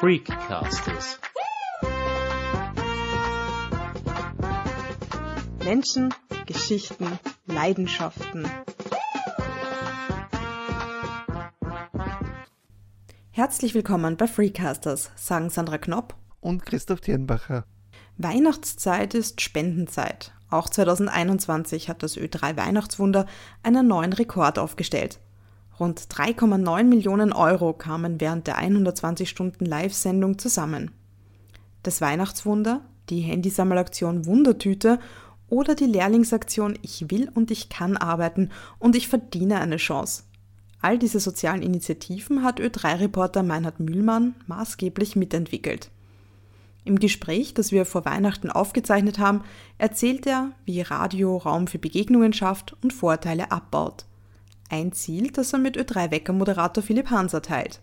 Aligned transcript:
Freakcasters. 0.00 1.20
Menschen, 5.62 6.14
Geschichten, 6.46 7.18
Leidenschaften. 7.44 8.48
Herzlich 13.30 13.74
willkommen 13.74 14.16
bei 14.16 14.26
Freecasters, 14.26 15.10
sagen 15.16 15.50
Sandra 15.50 15.76
Knopp 15.76 16.14
und 16.40 16.64
Christoph 16.64 17.02
Thierenbacher. 17.02 17.66
Weihnachtszeit 18.16 19.12
ist 19.12 19.42
Spendenzeit. 19.42 20.32
Auch 20.48 20.70
2021 20.70 21.90
hat 21.90 22.02
das 22.02 22.16
Ö3 22.16 22.56
Weihnachtswunder 22.56 23.26
einen 23.62 23.86
neuen 23.86 24.14
Rekord 24.14 24.58
aufgestellt. 24.58 25.20
Rund 25.80 25.98
3,9 25.98 26.84
Millionen 26.84 27.32
Euro 27.32 27.72
kamen 27.72 28.20
während 28.20 28.46
der 28.46 28.58
120 28.58 29.30
Stunden 29.30 29.64
Live-Sendung 29.64 30.38
zusammen. 30.38 30.90
Das 31.82 32.02
Weihnachtswunder, 32.02 32.82
die 33.08 33.20
Handysammelaktion 33.20 34.26
Wundertüte 34.26 35.00
oder 35.48 35.74
die 35.74 35.86
Lehrlingsaktion 35.86 36.78
Ich 36.82 37.10
will 37.10 37.30
und 37.34 37.50
ich 37.50 37.70
kann 37.70 37.96
arbeiten 37.96 38.50
und 38.78 38.94
ich 38.94 39.08
verdiene 39.08 39.58
eine 39.58 39.78
Chance. 39.78 40.24
All 40.82 40.98
diese 40.98 41.18
sozialen 41.18 41.62
Initiativen 41.62 42.42
hat 42.42 42.60
Ö3-Reporter 42.60 43.42
Meinhard 43.42 43.80
Mühlmann 43.80 44.34
maßgeblich 44.46 45.16
mitentwickelt. 45.16 45.90
Im 46.84 46.98
Gespräch, 46.98 47.54
das 47.54 47.72
wir 47.72 47.86
vor 47.86 48.04
Weihnachten 48.04 48.50
aufgezeichnet 48.50 49.18
haben, 49.18 49.42
erzählt 49.78 50.26
er, 50.26 50.52
wie 50.66 50.82
Radio 50.82 51.38
Raum 51.38 51.66
für 51.66 51.78
Begegnungen 51.78 52.34
schafft 52.34 52.76
und 52.82 52.92
Vorteile 52.92 53.50
abbaut. 53.50 54.06
Ein 54.70 54.92
Ziel, 54.92 55.32
das 55.32 55.52
er 55.52 55.58
mit 55.58 55.76
Ö3-Wecker-Moderator 55.76 56.84
Philipp 56.84 57.10
Hanser 57.10 57.42
teilt. 57.42 57.80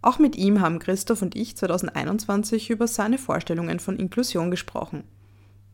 Auch 0.00 0.20
mit 0.20 0.36
ihm 0.36 0.60
haben 0.60 0.78
Christoph 0.78 1.22
und 1.22 1.34
ich 1.34 1.56
2021 1.56 2.70
über 2.70 2.86
seine 2.86 3.18
Vorstellungen 3.18 3.80
von 3.80 3.96
Inklusion 3.96 4.50
gesprochen. 4.52 5.02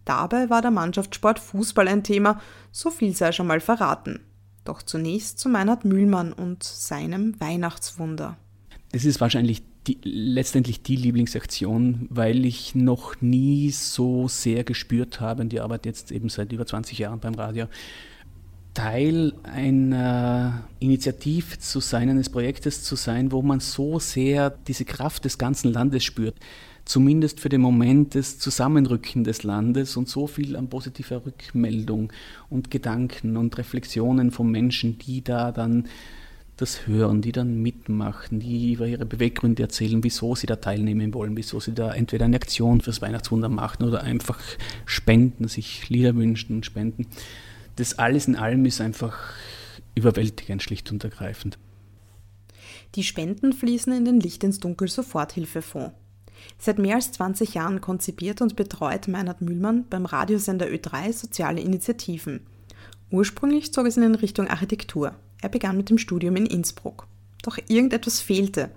Dabei 0.07 0.49
war 0.49 0.63
der 0.63 0.71
Mannschaftssport 0.71 1.39
Fußball 1.39 1.89
ein 1.89 2.03
Thema, 2.03 2.41
so 2.73 2.91
viel 2.91 3.15
sei 3.15 3.33
schon 3.33 3.47
mal 3.47 3.61
verraten. 3.61 4.21
Doch 4.65 4.83
zunächst 4.83 5.39
zu 5.39 5.51
Meinhard 5.51 5.85
Mühlmann 5.85 6.33
und 6.33 6.65
seinem 6.65 7.39
Weihnachtswunder. 7.39 8.39
Es 8.93 9.05
ist 9.05 9.21
wahrscheinlich 9.21 9.63
die, 9.87 9.99
letztendlich 10.03 10.83
die 10.83 10.97
Lieblingsaktion, 10.97 12.07
weil 12.09 12.47
ich 12.47 12.75
noch 12.75 13.21
nie 13.21 13.71
so 13.71 14.27
sehr 14.27 14.65
gespürt 14.65 15.21
habe, 15.21 15.43
und 15.43 15.51
die 15.51 15.61
Arbeit 15.61 15.85
jetzt 15.85 16.11
eben 16.13 16.31
seit 16.31 16.51
über 16.53 16.65
20 16.65 16.99
Jahren 16.99 17.21
beim 17.21 17.35
Radio, 17.35 17.67
Teil 18.77 19.33
einer 19.43 20.69
Initiative 20.81 21.59
zu 21.59 21.81
sein, 21.81 22.11
eines 22.11 22.29
Projektes 22.29 22.83
zu 22.83 22.95
sein, 22.95 23.33
wo 23.33 23.41
man 23.41 23.59
so 23.59 23.99
sehr 23.99 24.51
diese 24.51 24.85
Kraft 24.85 25.25
des 25.25 25.39
ganzen 25.39 25.73
Landes 25.73 26.05
spürt, 26.05 26.35
zumindest 26.85 27.41
für 27.41 27.49
den 27.49 27.63
Moment 27.63 28.13
des 28.13 28.39
Zusammenrücken 28.39 29.25
des 29.25 29.45
Landes 29.45 29.97
und 29.97 30.11
so 30.11 30.27
viel 30.27 30.57
an 30.57 30.69
positiver 30.69 31.25
Rückmeldung 31.25 32.13
und 32.51 32.71
Gedanken 32.71 33.39
und 33.39 33.57
Reflexionen 33.57 34.31
von 34.31 34.51
Menschen, 34.51 34.99
die 34.99 35.25
da 35.25 35.53
dann 35.53 35.87
das 36.59 36.87
hören, 36.87 37.23
die 37.23 37.33
dann 37.33 37.63
mitmachen, 37.63 38.41
die 38.41 38.75
über 38.75 38.87
ihre 38.87 39.07
Beweggründe 39.07 39.63
erzählen, 39.63 40.05
wieso 40.05 40.35
sie 40.35 40.47
da 40.47 40.57
teilnehmen 40.57 41.15
wollen, 41.15 41.35
wieso 41.35 41.61
sie 41.61 41.73
da 41.73 41.95
entweder 41.95 42.27
eine 42.27 42.37
Aktion 42.37 42.83
fürs 42.83 43.01
Weihnachtswunder 43.01 43.49
machen 43.49 43.85
oder 43.85 44.03
einfach 44.03 44.39
spenden, 44.85 45.49
sich 45.49 45.89
Lieder 45.89 46.15
wünschen 46.15 46.57
und 46.57 46.67
spenden. 46.67 47.07
Das 47.77 47.99
alles 47.99 48.27
in 48.27 48.37
allem 48.37 48.65
ist 48.65 48.81
einfach 48.81 49.17
überwältigend, 49.95 50.63
schlicht 50.63 50.91
und 50.91 51.05
ergreifend. 51.05 51.59
Die 52.95 53.05
Spenden 53.05 53.53
fließen 53.53 53.93
in 53.93 54.05
den 54.05 54.21
Licht 54.21 54.43
ins 54.45 54.61
Dunkel 54.61 54.89
Soforthilfefonds. 54.89 55.95
Seit 56.59 56.79
mehr 56.79 56.97
als 56.97 57.13
20 57.13 57.55
Jahren 57.55 57.81
konzipiert 57.81 58.41
und 58.41 58.57
betreut 58.57 59.09
Meinhard 59.09 59.41
Mühlmann 59.41 59.87
beim 59.89 60.07
Radiosender 60.07 60.67
Ö3 60.67 61.13
soziale 61.13 61.61
Initiativen. 61.61 62.41
Ursprünglich 63.11 63.73
zog 63.73 63.87
es 63.87 63.97
ihn 63.97 64.03
in 64.03 64.15
Richtung 64.15 64.49
Architektur. 64.49 65.15
Er 65.41 65.49
begann 65.49 65.77
mit 65.77 65.91
dem 65.91 65.99
Studium 65.99 66.37
in 66.37 66.47
Innsbruck. 66.47 67.07
Doch 67.43 67.59
irgendetwas 67.69 68.21
fehlte. 68.21 68.71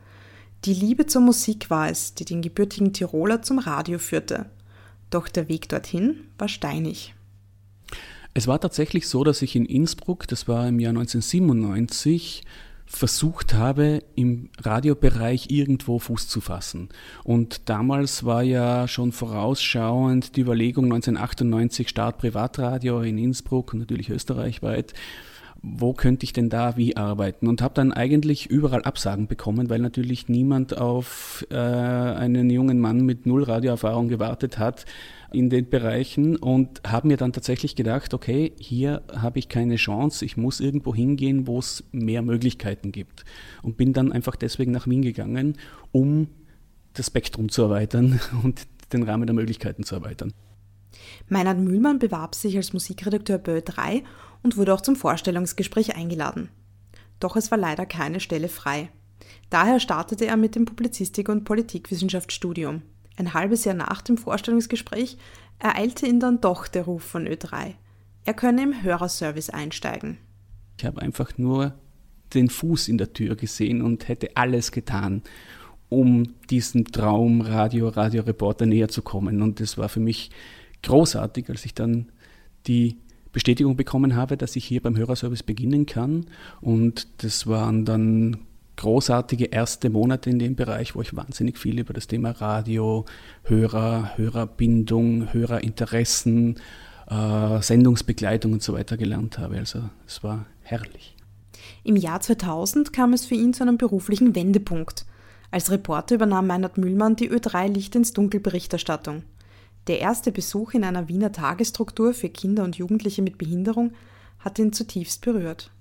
Die 0.66 0.74
Liebe 0.74 1.06
zur 1.06 1.22
Musik 1.22 1.70
war 1.70 1.90
es, 1.90 2.14
die 2.16 2.26
den 2.26 2.42
gebürtigen 2.42 2.94
Tiroler 2.94 3.42
zum 3.42 3.60
Radio 3.60 3.98
führte. 3.98 4.48
Doch 5.10 5.30
der 5.30 5.48
Weg 5.48 5.70
dorthin 5.70 6.26
war 6.38 6.50
steinig. 6.50 7.16
Es 8.34 8.48
war 8.48 8.60
tatsächlich 8.60 9.08
so, 9.08 9.24
dass 9.24 9.42
ich 9.42 9.56
in 9.56 9.66
Innsbruck, 9.66 10.28
das 10.28 10.48
war 10.48 10.68
im 10.68 10.80
Jahr 10.80 10.92
1997, 10.92 12.44
versucht 12.86 13.54
habe, 13.54 14.04
im 14.16 14.50
Radiobereich 14.60 15.52
irgendwo 15.52 16.00
Fuß 16.00 16.28
zu 16.28 16.42
fassen. 16.42 16.90
Und 17.24 17.70
damals 17.70 18.24
war 18.26 18.42
ja 18.42 18.88
schon 18.88 19.12
vorausschauend 19.12 20.36
die 20.36 20.42
Überlegung 20.42 20.86
1998 20.86 21.88
Start 21.88 22.18
Privatradio 22.18 23.02
in 23.02 23.20
Innsbruck 23.20 23.76
natürlich 23.76 24.10
österreichweit 24.10 24.94
wo 25.62 25.94
könnte 25.94 26.24
ich 26.24 26.34
denn 26.34 26.50
da 26.50 26.78
wie 26.78 26.96
arbeiten? 26.96 27.48
Und 27.48 27.62
habe 27.62 27.74
dann 27.74 27.92
eigentlich 27.92 28.48
überall 28.48 28.84
Absagen 28.84 29.28
bekommen, 29.28 29.70
weil 29.70 29.80
natürlich 29.80 30.30
niemand 30.30 30.78
auf 30.78 31.46
äh, 31.50 31.56
einen 31.56 32.50
jungen 32.50 32.80
Mann 32.80 33.06
mit 33.06 33.26
null 33.26 33.44
Radioerfahrung 33.44 34.08
gewartet 34.08 34.58
hat 34.58 34.86
in 35.32 35.50
den 35.50 35.70
Bereichen 35.70 36.38
und 36.38 36.82
habe 36.88 37.08
mir 37.08 37.18
dann 37.18 37.34
tatsächlich 37.34 37.76
gedacht, 37.76 38.14
okay, 38.14 38.54
hier 38.60 39.02
habe 39.14 39.40
ich 39.40 39.50
keine 39.50 39.76
Chance, 39.76 40.26
ich 40.26 40.38
muss 40.38 40.60
irgendwo 40.60 40.96
hingehen, 40.96 41.46
wo 41.46 41.60
es 41.60 41.84
mehr 41.92 42.22
Möglichkeiten 42.22 42.92
gibt. 42.92 43.26
Und 43.62 43.78
bin 43.78 43.94
dann 43.94 44.12
einfach 44.12 44.36
deswegen 44.36 44.72
nach 44.72 44.88
Wien 44.88 45.02
gegangen, 45.02 45.58
um 45.92 46.28
das 46.94 47.08
Spektrum 47.08 47.50
zu 47.50 47.64
erweitern 47.64 48.20
und 48.44 48.66
den 48.94 49.04
Rahmen 49.04 49.28
der 49.28 49.36
Möglichkeiten 49.36 49.84
zu 49.84 49.96
erweitern. 49.96 50.34
Meinhard 51.28 51.60
Mühlmann 51.60 52.00
bewarb 52.00 52.36
sich 52.36 52.56
als 52.58 52.74
Musikredakteur 52.74 53.38
Bö 53.38 53.62
3 53.62 54.04
und 54.44 54.58
wurde 54.58 54.74
auch 54.74 54.82
zum 54.82 54.96
Vorstellungsgespräch 54.96 55.96
eingeladen. 55.96 56.50
Doch 57.20 57.36
es 57.36 57.52
war 57.52 57.58
leider 57.58 57.86
keine 57.86 58.20
Stelle 58.20 58.48
frei. 58.48 58.90
Daher 59.50 59.80
startete 59.80 60.26
er 60.26 60.38
mit 60.38 60.56
dem 60.56 60.66
Publizistik- 60.66 61.30
und 61.30 61.44
Politikwissenschaftsstudium. 61.44 62.82
Ein 63.18 63.34
halbes 63.34 63.66
Jahr 63.66 63.76
nach 63.76 64.02
dem 64.02 64.18
Vorstellungsgespräch 64.18 65.18
ereilte 65.60 66.08
ihn 66.08 66.20
dann 66.20 66.40
doch 66.40 66.68
der 66.68 66.84
Ruf 66.84 67.04
von 67.04 67.28
Ö3. 67.28 67.74
Er 68.26 68.34
könne 68.34 68.64
im 68.64 68.84
Hörerservice 68.84 69.50
einsteigen. 69.50 70.18
Ich 70.78 70.86
habe 70.86 71.02
einfach 71.02 71.38
nur 71.38 71.74
den 72.34 72.50
Fuß 72.50 72.88
in 72.88 72.98
der 72.98 73.12
Tür 73.12 73.36
gesehen 73.36 73.82
und 73.82 74.08
hätte 74.08 74.38
alles 74.38 74.72
getan, 74.72 75.24
um 75.90 76.36
diesem 76.50 76.86
Traum 76.86 77.42
Radio, 77.42 77.90
Radioreporter 77.90 78.66
näher 78.66 78.88
zu 78.88 79.02
kommen. 79.02 79.42
Und 79.42 79.60
es 79.60 79.78
war 79.78 79.90
für 79.90 80.00
mich 80.00 80.30
großartig, 80.84 81.50
als 81.50 81.66
ich 81.66 81.74
dann 81.74 82.12
die 82.68 82.98
Bestätigung 83.32 83.76
bekommen 83.76 84.16
habe, 84.16 84.38
dass 84.38 84.56
ich 84.56 84.66
hier 84.66 84.82
beim 84.82 84.98
Hörerservice 84.98 85.44
beginnen 85.44 85.86
kann. 85.86 86.26
Und 86.62 87.08
das 87.24 87.48
waren 87.48 87.86
dann 87.86 88.38
großartige 88.76 89.46
erste 89.46 89.90
Monate 89.90 90.30
in 90.30 90.40
dem 90.40 90.56
Bereich, 90.56 90.96
wo 90.96 91.02
ich 91.02 91.16
wahnsinnig 91.16 91.58
viel 91.58 91.80
über 91.80 91.94
das 91.94 92.08
Thema 92.08 92.32
Radio, 92.32 93.06
Hörer, 93.44 94.12
Hörerbindung, 94.16 95.34
Hörerinteressen, 95.34 96.56
äh, 97.10 97.62
Sendungsbegleitung 97.62 98.54
und 98.54 98.64
so 98.64 98.74
weiter 98.74 98.98
gelernt 98.98 99.38
habe. 99.38 99.58
Also 99.58 99.82
es 100.08 100.24
war 100.24 100.46
herrlich. 100.62 101.16
Im 101.84 101.98
Jahr 101.98 102.22
2000 102.22 102.94
kam 102.94 103.14
es 103.14 103.26
für 103.26 103.36
ihn 103.36 103.54
zu 103.54 103.64
einem 103.64 103.78
beruflichen 103.78 104.34
Wendepunkt. 104.34 105.06
Als 105.52 105.72
Reporter 105.72 106.16
übernahm 106.16 106.48
Meinhard 106.48 106.78
Mühlmann 106.78 107.16
die 107.16 107.30
Ö3 107.30 107.68
Licht 107.68 107.96
ins 107.96 108.14
Dunkel 108.14 108.40
Berichterstattung. 108.40 109.24
Der 109.88 110.00
erste 110.00 110.32
Besuch 110.32 110.74
in 110.74 110.84
einer 110.84 111.08
Wiener 111.08 111.32
Tagesstruktur 111.32 112.14
für 112.14 112.30
Kinder 112.30 112.64
und 112.64 112.76
Jugendliche 112.78 113.22
mit 113.22 113.38
Behinderung 113.38 113.94
hat 114.40 114.60
ihn 114.60 114.74
zutiefst 114.74 115.22
berührt. 115.22 115.72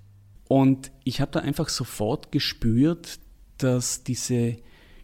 Und 0.47 0.91
ich 1.03 1.21
habe 1.21 1.31
da 1.31 1.39
einfach 1.39 1.69
sofort 1.69 2.31
gespürt, 2.31 3.19
dass 3.57 4.03
diese 4.03 4.57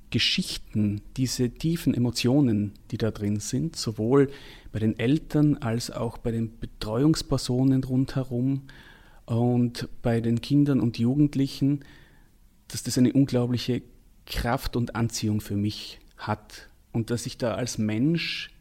Geschichten, 0.10 1.02
diese 1.18 1.50
tiefen 1.50 1.94
Emotionen, 1.94 2.74
die 2.92 2.98
da 2.98 3.12
drin 3.12 3.40
sind, 3.40 3.76
sowohl 3.76 4.32
bei 4.72 4.80
den 4.80 4.98
Eltern 4.98 5.58
als 5.58 5.92
auch 5.92 6.18
bei 6.18 6.32
den 6.32 6.58
Betreuungspersonen 6.58 7.84
rundherum 7.84 8.64
und 9.26 9.90
bei 10.02 10.22
den 10.22 10.42
Kindern 10.42 10.80
und 10.80 10.98
Jugendlichen, 10.98 11.84
dass 12.68 12.84
das 12.84 12.98
eine 12.98 13.14
unglaubliche 13.14 13.82
Kraft 14.26 14.76
und 14.76 14.96
Anziehung 14.96 15.42
für 15.42 15.56
mich 15.56 16.00
hat 16.18 16.70
und 16.92 17.10
dass 17.10 17.26
ich 17.26 17.38
da 17.38 17.56
als 17.56 17.78
Mensch 17.78 18.55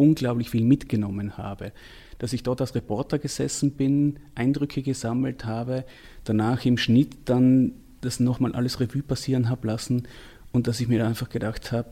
unglaublich 0.00 0.50
viel 0.50 0.64
mitgenommen 0.64 1.36
habe. 1.36 1.72
Dass 2.18 2.32
ich 2.32 2.42
dort 2.42 2.60
als 2.60 2.74
Reporter 2.74 3.18
gesessen 3.18 3.72
bin, 3.72 4.18
Eindrücke 4.34 4.82
gesammelt 4.82 5.44
habe, 5.44 5.84
danach 6.24 6.64
im 6.64 6.78
Schnitt 6.78 7.16
dann 7.26 7.72
das 8.00 8.18
nochmal 8.18 8.54
alles 8.54 8.80
Revue 8.80 9.02
passieren 9.02 9.48
habe 9.48 9.66
lassen 9.66 10.08
und 10.52 10.66
dass 10.66 10.80
ich 10.80 10.88
mir 10.88 11.06
einfach 11.06 11.28
gedacht 11.28 11.70
habe, 11.70 11.90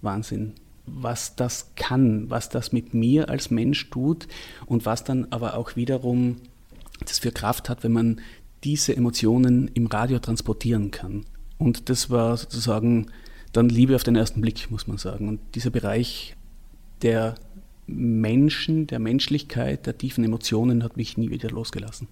Wahnsinn, 0.00 0.54
was 0.86 1.36
das 1.36 1.72
kann, 1.76 2.30
was 2.30 2.48
das 2.48 2.72
mit 2.72 2.94
mir 2.94 3.28
als 3.28 3.50
Mensch 3.50 3.90
tut 3.90 4.26
und 4.66 4.86
was 4.86 5.04
dann 5.04 5.26
aber 5.30 5.56
auch 5.56 5.76
wiederum 5.76 6.36
das 7.00 7.18
für 7.18 7.30
Kraft 7.30 7.68
hat, 7.68 7.84
wenn 7.84 7.92
man 7.92 8.20
diese 8.64 8.96
Emotionen 8.96 9.68
im 9.74 9.86
Radio 9.86 10.18
transportieren 10.18 10.90
kann. 10.90 11.24
Und 11.58 11.88
das 11.88 12.10
war 12.10 12.36
sozusagen 12.36 13.06
dann 13.52 13.68
Liebe 13.68 13.94
auf 13.94 14.02
den 14.02 14.16
ersten 14.16 14.40
Blick, 14.40 14.70
muss 14.70 14.86
man 14.86 14.98
sagen. 14.98 15.28
Und 15.28 15.40
dieser 15.54 15.70
Bereich 15.70 16.36
der 17.02 17.34
Menschen, 17.86 18.86
der 18.86 18.98
Menschlichkeit, 18.98 19.86
der 19.86 19.98
tiefen 19.98 20.24
Emotionen 20.24 20.82
hat 20.84 20.96
mich 20.96 21.16
nie 21.16 21.30
wieder 21.30 21.50
losgelassen. 21.50 22.08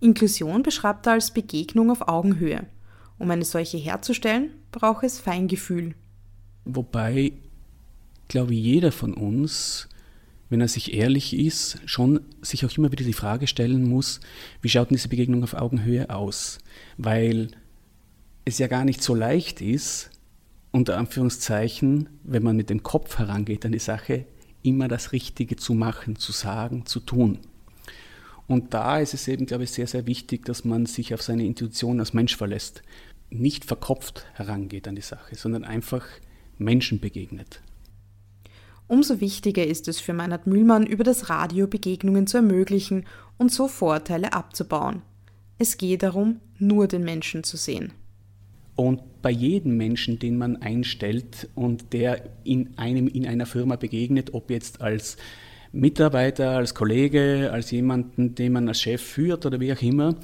Inklusion 0.00 0.62
beschreibt 0.62 1.06
er 1.06 1.14
als 1.14 1.32
Begegnung 1.32 1.90
auf 1.90 2.08
Augenhöhe. 2.08 2.66
Um 3.18 3.30
eine 3.30 3.44
solche 3.44 3.78
herzustellen, 3.78 4.50
braucht 4.70 5.04
es 5.04 5.18
Feingefühl. 5.18 5.94
Wobei, 6.64 7.32
glaube 8.28 8.54
ich, 8.54 8.62
jeder 8.62 8.92
von 8.92 9.14
uns, 9.14 9.88
wenn 10.50 10.60
er 10.60 10.68
sich 10.68 10.94
ehrlich 10.94 11.36
ist, 11.36 11.80
schon 11.86 12.20
sich 12.42 12.64
auch 12.64 12.76
immer 12.76 12.92
wieder 12.92 13.04
die 13.04 13.12
Frage 13.12 13.46
stellen 13.46 13.88
muss, 13.88 14.20
wie 14.60 14.68
schaut 14.68 14.90
denn 14.90 14.96
diese 14.96 15.08
Begegnung 15.08 15.42
auf 15.42 15.54
Augenhöhe 15.54 16.10
aus? 16.10 16.58
Weil 16.98 17.48
es 18.44 18.58
ja 18.58 18.66
gar 18.66 18.84
nicht 18.84 19.02
so 19.02 19.14
leicht 19.14 19.60
ist, 19.60 20.10
unter 20.72 20.98
Anführungszeichen, 20.98 22.08
wenn 22.22 22.42
man 22.42 22.56
mit 22.56 22.70
dem 22.70 22.82
Kopf 22.82 23.18
herangeht 23.18 23.64
an 23.64 23.72
die 23.72 23.78
Sache, 23.78 24.26
immer 24.62 24.88
das 24.88 25.12
Richtige 25.12 25.56
zu 25.56 25.74
machen, 25.74 26.16
zu 26.16 26.32
sagen, 26.32 26.86
zu 26.86 27.00
tun. 27.00 27.38
Und 28.46 28.74
da 28.74 28.98
ist 28.98 29.14
es 29.14 29.26
eben, 29.28 29.46
glaube 29.46 29.64
ich, 29.64 29.70
sehr, 29.70 29.86
sehr 29.86 30.06
wichtig, 30.06 30.44
dass 30.44 30.64
man 30.64 30.86
sich 30.86 31.14
auf 31.14 31.22
seine 31.22 31.44
Intuition 31.44 31.98
als 32.00 32.14
Mensch 32.14 32.36
verlässt. 32.36 32.82
Nicht 33.30 33.64
verkopft 33.64 34.26
herangeht 34.34 34.86
an 34.86 34.94
die 34.94 35.02
Sache, 35.02 35.34
sondern 35.34 35.64
einfach 35.64 36.04
Menschen 36.58 37.00
begegnet. 37.00 37.60
Umso 38.88 39.20
wichtiger 39.20 39.66
ist 39.66 39.88
es 39.88 39.98
für 39.98 40.12
Meinhard 40.12 40.46
Mühlmann, 40.46 40.86
über 40.86 41.02
das 41.02 41.28
Radio 41.28 41.66
Begegnungen 41.66 42.28
zu 42.28 42.36
ermöglichen 42.36 43.04
und 43.36 43.50
so 43.50 43.66
Vorteile 43.66 44.32
abzubauen. 44.32 45.02
Es 45.58 45.76
geht 45.76 46.04
darum, 46.04 46.40
nur 46.58 46.86
den 46.86 47.02
Menschen 47.02 47.42
zu 47.42 47.56
sehen. 47.56 47.92
Und 48.76 49.22
bei 49.22 49.30
jedem 49.30 49.76
Menschen, 49.78 50.18
den 50.18 50.36
man 50.36 50.60
einstellt 50.62 51.48
und 51.54 51.92
der 51.92 52.22
in 52.44 52.76
einem 52.76 53.08
in 53.08 53.26
einer 53.26 53.46
Firma 53.46 53.76
begegnet, 53.76 54.34
ob 54.34 54.50
jetzt 54.50 54.82
als 54.82 55.16
Mitarbeiter, 55.72 56.50
als 56.50 56.74
Kollege, 56.74 57.50
als 57.52 57.70
jemanden, 57.70 58.34
den 58.34 58.52
man 58.52 58.68
als 58.68 58.80
Chef 58.80 59.00
führt 59.00 59.46
oder 59.46 59.60
wie 59.60 59.72
auch 59.72 59.82
immer, 59.82 60.16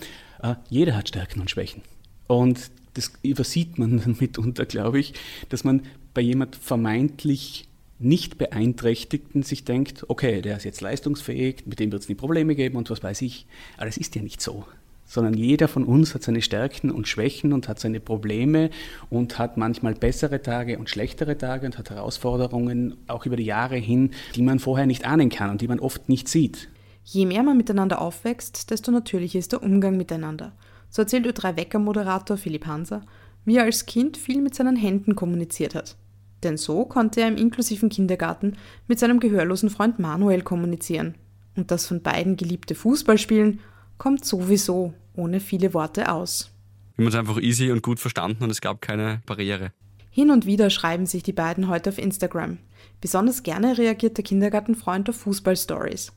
äh, 0.42 0.54
jeder 0.68 0.96
hat 0.96 1.08
Stärken 1.08 1.40
und 1.40 1.50
Schwächen. 1.50 1.82
Und 2.26 2.70
das 2.94 3.12
übersieht 3.22 3.78
man 3.78 3.98
dann 4.04 4.16
mitunter, 4.20 4.66
glaube 4.66 5.00
ich, 5.00 5.14
dass 5.48 5.64
man 5.64 5.82
bei 6.14 6.20
jemand 6.20 6.56
vermeintlich 6.56 7.68
nicht 7.98 8.36
Beeinträchtigten 8.36 9.42
sich 9.42 9.64
denkt, 9.64 10.04
okay, 10.08 10.42
der 10.42 10.56
ist 10.56 10.64
jetzt 10.64 10.80
leistungsfähig, 10.80 11.66
mit 11.66 11.78
dem 11.78 11.92
wird 11.92 12.02
es 12.02 12.08
nie 12.08 12.16
Probleme 12.16 12.54
geben 12.54 12.76
und 12.76 12.90
was 12.90 13.02
weiß 13.02 13.22
ich. 13.22 13.46
Aber 13.76 13.86
es 13.86 13.96
ist 13.96 14.14
ja 14.16 14.22
nicht 14.22 14.40
so 14.40 14.64
sondern 15.12 15.34
jeder 15.34 15.68
von 15.68 15.84
uns 15.84 16.14
hat 16.14 16.22
seine 16.22 16.40
Stärken 16.40 16.90
und 16.90 17.06
Schwächen 17.06 17.52
und 17.52 17.68
hat 17.68 17.78
seine 17.78 18.00
Probleme 18.00 18.70
und 19.10 19.38
hat 19.38 19.58
manchmal 19.58 19.92
bessere 19.92 20.40
Tage 20.40 20.78
und 20.78 20.88
schlechtere 20.88 21.36
Tage 21.36 21.66
und 21.66 21.76
hat 21.76 21.90
Herausforderungen 21.90 22.96
auch 23.08 23.26
über 23.26 23.36
die 23.36 23.44
Jahre 23.44 23.76
hin, 23.76 24.12
die 24.34 24.40
man 24.40 24.58
vorher 24.58 24.86
nicht 24.86 25.04
ahnen 25.04 25.28
kann 25.28 25.50
und 25.50 25.60
die 25.60 25.68
man 25.68 25.80
oft 25.80 26.08
nicht 26.08 26.28
sieht. 26.28 26.70
Je 27.04 27.26
mehr 27.26 27.42
man 27.42 27.58
miteinander 27.58 28.00
aufwächst, 28.00 28.70
desto 28.70 28.90
natürlicher 28.90 29.38
ist 29.38 29.52
der 29.52 29.62
Umgang 29.62 29.98
miteinander. 29.98 30.52
So 30.88 31.02
erzählt 31.02 31.26
Ö3-Wecker-Moderator 31.26 32.38
Philipp 32.38 32.66
Hanser, 32.66 33.02
wie 33.44 33.58
er 33.58 33.64
als 33.64 33.84
Kind 33.84 34.16
viel 34.16 34.40
mit 34.40 34.54
seinen 34.54 34.76
Händen 34.76 35.14
kommuniziert 35.14 35.74
hat. 35.74 35.94
Denn 36.42 36.56
so 36.56 36.86
konnte 36.86 37.20
er 37.20 37.28
im 37.28 37.36
inklusiven 37.36 37.90
Kindergarten 37.90 38.54
mit 38.88 38.98
seinem 38.98 39.20
gehörlosen 39.20 39.68
Freund 39.68 39.98
Manuel 39.98 40.40
kommunizieren. 40.40 41.16
Und 41.54 41.70
das 41.70 41.86
von 41.86 42.00
beiden 42.00 42.38
geliebte 42.38 42.74
Fußballspielen 42.74 43.60
kommt 43.98 44.24
sowieso 44.24 44.94
ohne 45.14 45.40
viele 45.40 45.74
Worte 45.74 46.12
aus. 46.12 46.50
Wir 46.96 47.04
haben 47.04 47.06
uns 47.06 47.14
einfach 47.14 47.40
easy 47.40 47.70
und 47.70 47.82
gut 47.82 48.00
verstanden 48.00 48.44
und 48.44 48.50
es 48.50 48.60
gab 48.60 48.80
keine 48.80 49.22
Barriere. 49.26 49.72
Hin 50.10 50.30
und 50.30 50.44
wieder 50.44 50.68
schreiben 50.68 51.06
sich 51.06 51.22
die 51.22 51.32
beiden 51.32 51.68
heute 51.68 51.88
auf 51.88 51.98
Instagram. 51.98 52.58
Besonders 53.00 53.42
gerne 53.42 53.78
reagiert 53.78 54.18
der 54.18 54.24
Kindergartenfreund 54.24 55.08
auf 55.08 55.16
Fußballstories. 55.16 56.12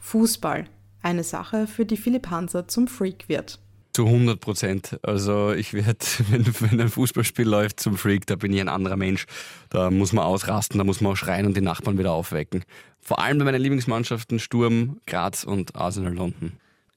Fußball, 0.00 0.66
eine 1.00 1.24
Sache, 1.24 1.66
für 1.66 1.86
die 1.86 1.96
Philipp 1.96 2.28
Hanser 2.28 2.68
zum 2.68 2.88
Freak 2.88 3.28
wird. 3.28 3.58
Zu 3.94 4.06
100 4.06 4.38
Prozent. 4.38 4.98
Also 5.02 5.52
ich 5.52 5.72
werde, 5.72 5.98
wenn, 6.30 6.46
wenn 6.60 6.80
ein 6.80 6.88
Fußballspiel 6.90 7.48
läuft, 7.48 7.80
zum 7.80 7.96
Freak, 7.96 8.26
da 8.26 8.36
bin 8.36 8.52
ich 8.52 8.60
ein 8.60 8.68
anderer 8.68 8.96
Mensch. 8.96 9.24
Da 9.70 9.90
muss 9.90 10.12
man 10.12 10.24
ausrasten, 10.24 10.76
da 10.76 10.84
muss 10.84 11.00
man 11.00 11.12
auch 11.12 11.16
schreien 11.16 11.46
und 11.46 11.56
die 11.56 11.62
Nachbarn 11.62 11.98
wieder 11.98 12.12
aufwecken. 12.12 12.64
Vor 13.00 13.18
allem 13.18 13.38
bei 13.38 13.44
meinen 13.46 13.62
Lieblingsmannschaften 13.62 14.40
Sturm, 14.40 15.00
Graz 15.06 15.42
und 15.44 15.74
Arsenal 15.74 16.14
London 16.14 16.52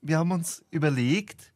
wir 0.06 0.19
haben 0.19 0.31
uns 0.31 0.63
überlegt, 0.69 1.52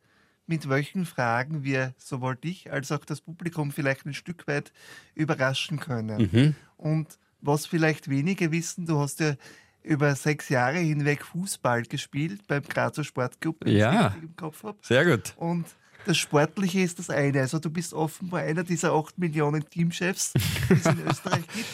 mit 0.48 0.68
welchen 0.68 1.06
Fragen 1.06 1.64
wir 1.64 1.94
sowohl 1.98 2.36
dich 2.36 2.72
als 2.72 2.92
auch 2.92 3.06
das 3.06 3.22
Publikum 3.22 3.72
vielleicht 3.72 4.06
ein 4.06 4.16
Stück 4.16 4.48
weit 4.48 4.74
überraschen 5.14 5.80
können. 5.80 6.30
Mhm. 6.32 6.56
Und 6.76 7.20
was 7.42 7.68
vielleicht 7.68 8.10
wenige 8.10 8.52
wissen, 8.52 8.88
du 8.88 9.00
hast 9.00 9.20
ja 9.20 9.36
über 9.84 10.16
sechs 10.16 10.50
Jahre 10.50 10.80
hinweg 10.80 11.24
Fußball 11.24 11.84
gespielt 11.84 12.48
beim 12.48 12.64
Grazer 12.64 13.04
Sportclub, 13.04 13.58
wenn 13.62 13.78
ja, 13.78 14.16
ich 14.18 14.24
im 14.24 14.36
Kopf 14.36 14.64
habe. 14.64 14.80
Sehr 14.82 15.06
gut. 15.06 15.34
Und 15.38 15.68
das 16.06 16.18
Sportliche 16.18 16.82
ist 16.82 16.98
das 16.98 17.12
eine. 17.12 17.42
Also 17.42 17.60
du 17.60 17.70
bist 17.70 17.94
offenbar 17.94 18.42
einer 18.42 18.64
dieser 18.64 18.94
acht 18.94 19.20
Millionen 19.20 19.70
Teamchefs, 19.70 20.34
die 20.34 20.74
es 20.74 20.86
in 20.86 21.00
Österreich 21.08 21.48
gibt. 21.54 21.68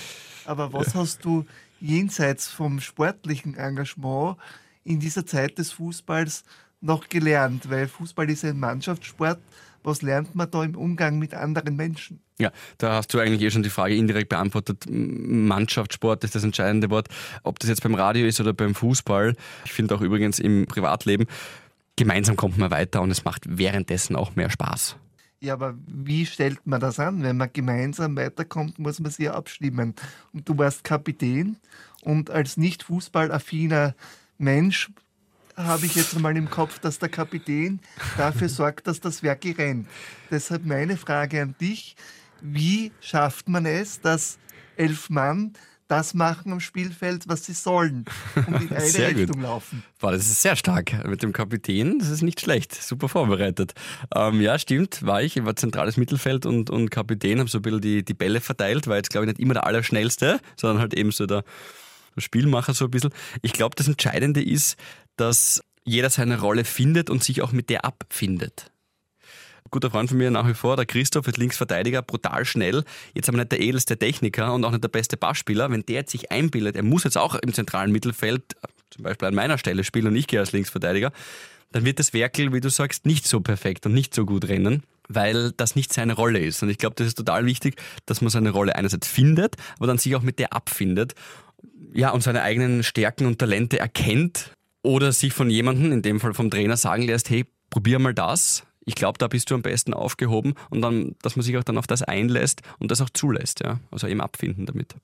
Aber 0.43 0.73
was 0.73 0.93
hast 0.93 1.23
du 1.23 1.45
jenseits 1.79 2.49
vom 2.49 2.81
sportlichen 2.81 3.55
Engagement 3.55 4.37
in 4.83 4.99
dieser 4.99 5.25
Zeit 5.25 5.57
des 5.57 5.71
Fußballs 5.71 6.43
noch 6.81 7.09
gelernt, 7.09 7.69
weil 7.69 7.87
Fußball 7.87 8.29
ist 8.29 8.45
ein 8.45 8.59
Mannschaftssport. 8.59 9.39
Was 9.83 10.01
lernt 10.01 10.33
man 10.33 10.49
da 10.49 10.63
im 10.63 10.75
Umgang 10.75 11.19
mit 11.19 11.35
anderen 11.35 11.75
Menschen? 11.75 12.19
Ja, 12.39 12.51
da 12.79 12.93
hast 12.93 13.13
du 13.13 13.19
eigentlich 13.19 13.41
eh 13.41 13.51
schon 13.51 13.63
die 13.63 13.69
Frage 13.69 13.95
indirekt 13.95 14.29
beantwortet. 14.29 14.85
Mannschaftssport 14.89 16.23
ist 16.23 16.33
das 16.33 16.43
entscheidende 16.43 16.89
Wort. 16.89 17.07
Ob 17.43 17.59
das 17.59 17.69
jetzt 17.69 17.83
beim 17.83 17.93
Radio 17.93 18.25
ist 18.25 18.41
oder 18.41 18.53
beim 18.53 18.73
Fußball, 18.73 19.35
ich 19.63 19.73
finde 19.73 19.95
auch 19.95 20.01
übrigens 20.01 20.39
im 20.39 20.65
Privatleben, 20.65 21.27
gemeinsam 21.95 22.35
kommt 22.35 22.57
man 22.57 22.71
weiter 22.71 23.01
und 23.01 23.11
es 23.11 23.23
macht 23.23 23.43
währenddessen 23.47 24.15
auch 24.15 24.35
mehr 24.35 24.49
Spaß. 24.49 24.97
Ja, 25.39 25.53
aber 25.53 25.75
wie 25.85 26.25
stellt 26.25 26.65
man 26.65 26.79
das 26.79 26.99
an? 26.99 27.21
Wenn 27.21 27.37
man 27.37 27.51
gemeinsam 27.53 28.17
weiterkommt, 28.17 28.79
muss 28.79 28.99
man 28.99 29.11
sich 29.11 29.25
ja 29.25 29.35
abstimmen. 29.35 29.93
Und 30.33 30.49
du 30.49 30.57
warst 30.57 30.83
Kapitän 30.83 31.57
und 32.01 32.31
als 32.31 32.57
nicht 32.57 32.83
fußballaffiner 32.83 33.93
Mensch 34.39 34.89
habe 35.57 35.85
ich 35.85 35.95
jetzt 35.95 36.15
einmal 36.15 36.35
im 36.37 36.49
Kopf, 36.49 36.79
dass 36.79 36.99
der 36.99 37.09
Kapitän 37.09 37.79
dafür 38.17 38.49
sorgt, 38.49 38.87
dass 38.87 38.99
das 38.99 39.23
Werk 39.23 39.45
rennt. 39.57 39.87
Deshalb 40.29 40.65
meine 40.65 40.97
Frage 40.97 41.41
an 41.41 41.55
dich, 41.59 41.95
wie 42.41 42.91
schafft 43.01 43.47
man 43.49 43.65
es, 43.65 44.01
dass 44.01 44.37
elf 44.75 45.09
Mann 45.09 45.53
das 45.87 46.15
machen 46.15 46.51
am 46.51 46.59
Spielfeld, 46.59 47.27
was 47.27 47.45
sie 47.45 47.53
sollen 47.53 48.05
und 48.35 48.47
in 48.47 48.69
eine 48.71 48.81
sehr 48.81 49.09
Richtung 49.09 49.35
gut. 49.35 49.43
laufen. 49.43 49.83
Boah, 49.99 50.11
das 50.11 50.25
ist 50.25 50.41
sehr 50.41 50.55
stark 50.55 51.05
mit 51.07 51.21
dem 51.21 51.31
Kapitän. 51.31 51.99
Das 51.99 52.09
ist 52.09 52.23
nicht 52.23 52.41
schlecht. 52.41 52.73
Super 52.73 53.07
vorbereitet. 53.07 53.73
Ähm, 54.13 54.41
ja, 54.41 54.57
stimmt, 54.57 55.05
war 55.05 55.21
ich. 55.21 55.37
Ich 55.37 55.45
war 55.45 55.55
zentrales 55.55 55.97
Mittelfeld 55.97 56.47
und, 56.47 56.71
und 56.71 56.89
Kapitän, 56.89 57.39
habe 57.39 57.49
so 57.49 57.59
ein 57.59 57.61
bisschen 57.61 57.81
die, 57.81 58.03
die 58.03 58.13
Bälle 58.15 58.41
verteilt, 58.41 58.87
war 58.87 58.95
jetzt, 58.97 59.11
glaube 59.11 59.25
ich, 59.25 59.33
nicht 59.33 59.39
immer 59.39 59.53
der 59.53 59.67
Allerschnellste, 59.67 60.39
sondern 60.55 60.79
halt 60.79 60.95
eben 60.95 61.11
so 61.11 61.27
der 61.27 61.43
Spielmacher 62.17 62.73
so 62.73 62.85
ein 62.85 62.91
bisschen. 62.91 63.11
Ich 63.41 63.53
glaube, 63.53 63.75
das 63.75 63.87
Entscheidende 63.87 64.41
ist, 64.43 64.77
dass 65.17 65.61
jeder 65.83 66.09
seine 66.09 66.39
Rolle 66.39 66.65
findet 66.65 67.09
und 67.09 67.23
sich 67.23 67.41
auch 67.41 67.51
mit 67.51 67.69
der 67.69 67.85
abfindet. 67.85 68.71
Guter 69.71 69.91
Freund 69.91 70.09
von 70.09 70.17
mir 70.17 70.31
nach 70.31 70.47
wie 70.47 70.53
vor, 70.53 70.77
der 70.77 70.85
Christoph, 70.85 71.27
ist 71.27 71.37
Linksverteidiger, 71.37 72.01
brutal 72.01 72.45
schnell. 72.45 72.83
Jetzt 73.13 73.27
aber 73.27 73.39
nicht 73.39 73.51
der 73.51 73.59
edelste 73.59 73.97
Techniker 73.97 74.53
und 74.53 74.63
auch 74.63 74.71
nicht 74.71 74.83
der 74.83 74.89
beste 74.89 75.17
Passspieler. 75.17 75.69
Wenn 75.71 75.85
der 75.85 75.95
jetzt 75.95 76.11
sich 76.11 76.31
einbildet, 76.31 76.75
er 76.75 76.83
muss 76.83 77.03
jetzt 77.03 77.17
auch 77.17 77.35
im 77.35 77.53
zentralen 77.53 77.91
Mittelfeld, 77.91 78.55
zum 78.91 79.03
Beispiel 79.03 79.27
an 79.27 79.35
meiner 79.35 79.57
Stelle 79.57 79.83
spielen 79.83 80.07
und 80.07 80.15
ich 80.15 80.27
gehe 80.27 80.39
als 80.39 80.51
Linksverteidiger, 80.51 81.11
dann 81.71 81.83
wird 81.83 81.99
das 81.99 82.13
Werkel, 82.13 82.53
wie 82.53 82.61
du 82.61 82.69
sagst, 82.69 83.05
nicht 83.05 83.27
so 83.27 83.41
perfekt 83.41 83.85
und 83.85 83.93
nicht 83.93 84.13
so 84.13 84.25
gut 84.25 84.47
rennen, 84.47 84.83
weil 85.09 85.51
das 85.51 85.75
nicht 85.75 85.91
seine 85.91 86.13
Rolle 86.13 86.39
ist. 86.39 86.63
Und 86.63 86.69
ich 86.69 86.77
glaube, 86.77 86.95
das 86.95 87.07
ist 87.07 87.15
total 87.15 87.45
wichtig, 87.45 87.75
dass 88.05 88.21
man 88.21 88.29
seine 88.29 88.51
Rolle 88.51 88.75
einerseits 88.75 89.07
findet, 89.07 89.55
aber 89.77 89.87
dann 89.87 89.97
sich 89.97 90.15
auch 90.15 90.21
mit 90.21 90.39
der 90.39 90.53
abfindet. 90.53 91.15
Ja, 91.91 92.11
und 92.11 92.21
seine 92.21 92.43
eigenen 92.43 92.83
Stärken 92.83 93.25
und 93.25 93.39
Talente 93.39 93.79
erkennt 93.79 94.54
oder 94.85 95.11
sich 95.11 95.33
von 95.33 95.49
jemandem, 95.49 95.91
in 95.91 96.01
dem 96.01 96.19
Fall 96.19 96.33
vom 96.33 96.49
Trainer, 96.49 96.77
sagen 96.77 97.03
lässt, 97.03 97.29
hey, 97.29 97.45
probier 97.69 97.99
mal 97.99 98.13
das. 98.13 98.63
Ich 98.85 98.95
glaube, 98.95 99.17
da 99.17 99.27
bist 99.27 99.49
du 99.49 99.55
am 99.55 99.63
besten 99.63 99.93
aufgehoben 99.93 100.53
und 100.69 100.81
dann, 100.81 101.15
dass 101.21 101.35
man 101.35 101.43
sich 101.43 101.57
auch 101.57 101.63
dann 101.63 101.77
auf 101.77 101.87
das 101.87 102.03
einlässt 102.03 102.61
und 102.79 102.91
das 102.91 103.01
auch 103.01 103.09
zulässt, 103.09 103.61
ja. 103.61 103.79
Also 103.91 104.07
eben 104.07 104.21
abfinden 104.21 104.65
damit. 104.65 104.95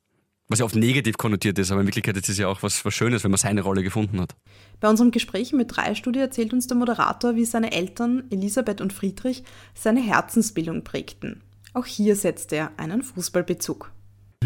Was 0.48 0.60
ja 0.60 0.66
oft 0.66 0.76
negativ 0.76 1.18
konnotiert 1.18 1.58
ist, 1.58 1.72
aber 1.72 1.82
in 1.82 1.88
Wirklichkeit 1.88 2.18
ist 2.18 2.30
es 2.30 2.38
ja 2.38 2.48
auch 2.48 2.62
was, 2.62 2.84
was 2.84 2.94
Schönes, 2.94 3.24
wenn 3.24 3.32
man 3.32 3.38
seine 3.38 3.62
Rolle 3.62 3.84
gefunden 3.84 4.20
hat. 4.20 4.36
Bei 4.80 4.90
unserem 4.90 5.12
Gespräch 5.12 5.54
mit 5.54 5.76
drei 5.76 5.96
Studie 5.96 6.20
erzählt 6.20 6.54
uns 6.54 6.68
der 6.68 6.78
Moderator, 6.78 7.36
wie 7.36 7.46
seine 7.46 7.72
Eltern 7.72 8.26
Elisabeth 8.30 8.82
und 8.82 8.94
Friedrich 8.94 9.44
seine 9.74 10.02
Herzensbildung 10.02 10.84
prägten. 10.84 11.42
Auch 11.74 11.86
hier 11.86 12.16
setzt 12.16 12.52
er 12.52 12.72
einen 12.78 13.02
Fußballbezug. 13.02 13.92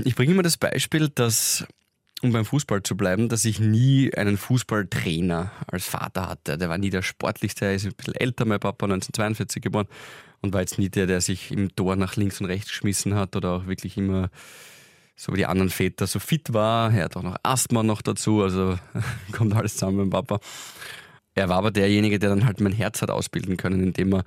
Ich 0.03 0.15
bringe 0.15 0.33
immer 0.33 0.43
das 0.43 0.57
Beispiel, 0.57 1.09
dass 1.09 1.65
um 2.25 2.33
beim 2.33 2.45
Fußball 2.45 2.83
zu 2.83 2.97
bleiben, 2.97 3.29
dass 3.29 3.45
ich 3.45 3.59
nie 3.59 4.13
einen 4.13 4.37
Fußballtrainer 4.37 5.51
als 5.67 5.85
Vater 5.85 6.27
hatte. 6.27 6.57
Der 6.57 6.69
war 6.69 6.77
nie 6.77 6.89
der 6.89 7.01
sportlichste, 7.01 7.65
er 7.65 7.75
ist 7.75 7.85
ein 7.85 7.93
bisschen 7.93 8.15
älter, 8.15 8.45
mein 8.45 8.59
Papa 8.59 8.85
1942 8.85 9.61
geboren 9.61 9.87
und 10.41 10.53
war 10.53 10.61
jetzt 10.61 10.79
nie 10.79 10.89
der, 10.89 11.07
der 11.07 11.21
sich 11.21 11.51
im 11.51 11.75
Tor 11.75 11.95
nach 11.95 12.15
links 12.15 12.41
und 12.41 12.47
rechts 12.47 12.69
geschmissen 12.69 13.15
hat 13.15 13.35
oder 13.35 13.51
auch 13.51 13.67
wirklich 13.67 13.97
immer 13.97 14.29
so 15.15 15.31
wie 15.33 15.37
die 15.37 15.45
anderen 15.45 15.69
Väter 15.69 16.07
so 16.07 16.19
fit 16.19 16.51
war. 16.53 16.93
Er 16.93 17.05
hat 17.05 17.15
auch 17.15 17.23
noch 17.23 17.37
Asthma 17.43 17.83
noch 17.83 18.01
dazu, 18.01 18.41
also 18.41 18.77
kommt 19.31 19.53
alles 19.53 19.73
zusammen 19.73 19.97
mit 19.97 20.05
dem 20.07 20.09
Papa. 20.09 20.39
Er 21.35 21.49
war 21.49 21.57
aber 21.57 21.71
derjenige, 21.71 22.17
der 22.17 22.29
dann 22.29 22.45
halt 22.45 22.59
mein 22.59 22.73
Herz 22.73 23.01
hat 23.01 23.11
ausbilden 23.11 23.57
können, 23.57 23.81
indem 23.81 24.13
er 24.13 24.23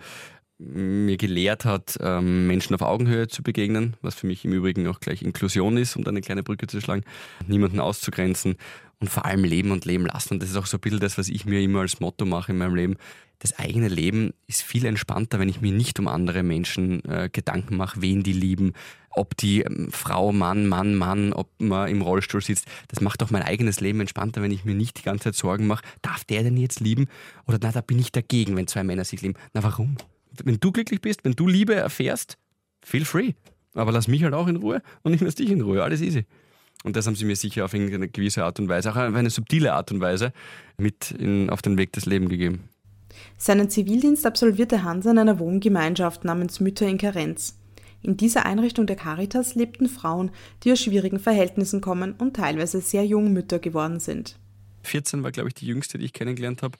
mir 0.58 1.16
gelehrt 1.16 1.64
hat, 1.64 1.96
ähm, 2.00 2.48
Menschen 2.48 2.74
auf 2.74 2.82
Augenhöhe 2.82 3.28
zu 3.28 3.42
begegnen, 3.42 3.96
was 4.02 4.16
für 4.16 4.26
mich 4.26 4.44
im 4.44 4.52
Übrigen 4.52 4.86
auch 4.88 5.00
gleich 5.00 5.22
Inklusion 5.22 5.76
ist, 5.76 5.96
um 5.96 6.04
da 6.04 6.10
eine 6.10 6.20
kleine 6.20 6.42
Brücke 6.42 6.66
zu 6.66 6.80
schlagen, 6.80 7.04
niemanden 7.46 7.78
auszugrenzen 7.78 8.56
und 8.98 9.08
vor 9.08 9.24
allem 9.24 9.44
leben 9.44 9.70
und 9.70 9.84
leben 9.84 10.06
lassen. 10.06 10.34
Und 10.34 10.42
das 10.42 10.50
ist 10.50 10.56
auch 10.56 10.66
so 10.66 10.76
ein 10.76 10.80
bisschen 10.80 11.00
das, 11.00 11.16
was 11.16 11.28
ich 11.28 11.44
mir 11.44 11.60
immer 11.60 11.80
als 11.80 12.00
Motto 12.00 12.24
mache 12.24 12.52
in 12.52 12.58
meinem 12.58 12.74
Leben. 12.74 12.96
Das 13.38 13.56
eigene 13.56 13.86
Leben 13.86 14.34
ist 14.48 14.62
viel 14.62 14.84
entspannter, 14.84 15.38
wenn 15.38 15.48
ich 15.48 15.60
mir 15.60 15.70
nicht 15.70 16.00
um 16.00 16.08
andere 16.08 16.42
Menschen 16.42 17.04
äh, 17.04 17.30
Gedanken 17.32 17.76
mache, 17.76 18.02
wen 18.02 18.24
die 18.24 18.32
lieben, 18.32 18.72
ob 19.10 19.36
die 19.36 19.60
ähm, 19.60 19.92
Frau, 19.92 20.32
Mann, 20.32 20.66
Mann, 20.66 20.96
Mann, 20.96 21.32
ob 21.32 21.48
man 21.60 21.88
im 21.88 22.02
Rollstuhl 22.02 22.42
sitzt. 22.42 22.66
Das 22.88 23.00
macht 23.00 23.22
doch 23.22 23.30
mein 23.30 23.42
eigenes 23.42 23.78
Leben 23.78 24.00
entspannter, 24.00 24.42
wenn 24.42 24.50
ich 24.50 24.64
mir 24.64 24.74
nicht 24.74 24.98
die 24.98 25.04
ganze 25.04 25.24
Zeit 25.24 25.36
Sorgen 25.36 25.68
mache, 25.68 25.84
darf 26.02 26.24
der 26.24 26.42
denn 26.42 26.56
jetzt 26.56 26.80
lieben? 26.80 27.06
Oder 27.46 27.60
na, 27.62 27.70
da 27.70 27.80
bin 27.80 28.00
ich 28.00 28.10
dagegen, 28.10 28.56
wenn 28.56 28.66
zwei 28.66 28.82
Männer 28.82 29.04
sich 29.04 29.22
lieben. 29.22 29.38
Na, 29.54 29.62
warum? 29.62 29.96
Wenn 30.44 30.58
du 30.60 30.72
glücklich 30.72 31.00
bist, 31.00 31.24
wenn 31.24 31.32
du 31.32 31.46
Liebe 31.46 31.74
erfährst, 31.74 32.38
feel 32.82 33.04
free. 33.04 33.32
Aber 33.74 33.92
lass 33.92 34.08
mich 34.08 34.24
halt 34.24 34.34
auch 34.34 34.48
in 34.48 34.56
Ruhe 34.56 34.82
und 35.02 35.14
ich 35.14 35.20
lass 35.20 35.36
dich 35.36 35.50
in 35.50 35.60
Ruhe. 35.60 35.82
Alles 35.82 36.00
easy. 36.00 36.26
Und 36.84 36.96
das 36.96 37.06
haben 37.06 37.16
sie 37.16 37.24
mir 37.24 37.36
sicher 37.36 37.64
auf 37.64 37.74
eine 37.74 38.08
gewisse 38.08 38.44
Art 38.44 38.60
und 38.60 38.68
Weise, 38.68 38.90
auch 38.90 38.96
auf 38.96 39.14
eine 39.14 39.30
subtile 39.30 39.72
Art 39.72 39.90
und 39.90 40.00
Weise, 40.00 40.32
mit 40.76 41.10
in, 41.10 41.50
auf 41.50 41.60
den 41.60 41.76
Weg 41.76 41.92
des 41.92 42.06
Lebens 42.06 42.30
gegeben. 42.30 42.68
Seinen 43.36 43.68
Zivildienst 43.68 44.26
absolvierte 44.26 44.84
Hans 44.84 45.06
in 45.06 45.18
einer 45.18 45.38
Wohngemeinschaft 45.38 46.24
namens 46.24 46.60
Mütter 46.60 46.86
in 46.86 46.98
Karenz. 46.98 47.58
In 48.00 48.16
dieser 48.16 48.46
Einrichtung 48.46 48.86
der 48.86 48.94
Caritas 48.94 49.56
lebten 49.56 49.88
Frauen, 49.88 50.30
die 50.62 50.70
aus 50.70 50.80
schwierigen 50.80 51.18
Verhältnissen 51.18 51.80
kommen 51.80 52.12
und 52.12 52.36
teilweise 52.36 52.80
sehr 52.80 53.04
jung 53.04 53.32
Mütter 53.32 53.58
geworden 53.58 53.98
sind. 53.98 54.38
14 54.82 55.24
war, 55.24 55.32
glaube 55.32 55.48
ich, 55.48 55.54
die 55.54 55.66
jüngste, 55.66 55.98
die 55.98 56.04
ich 56.04 56.12
kennengelernt 56.12 56.62
habe. 56.62 56.78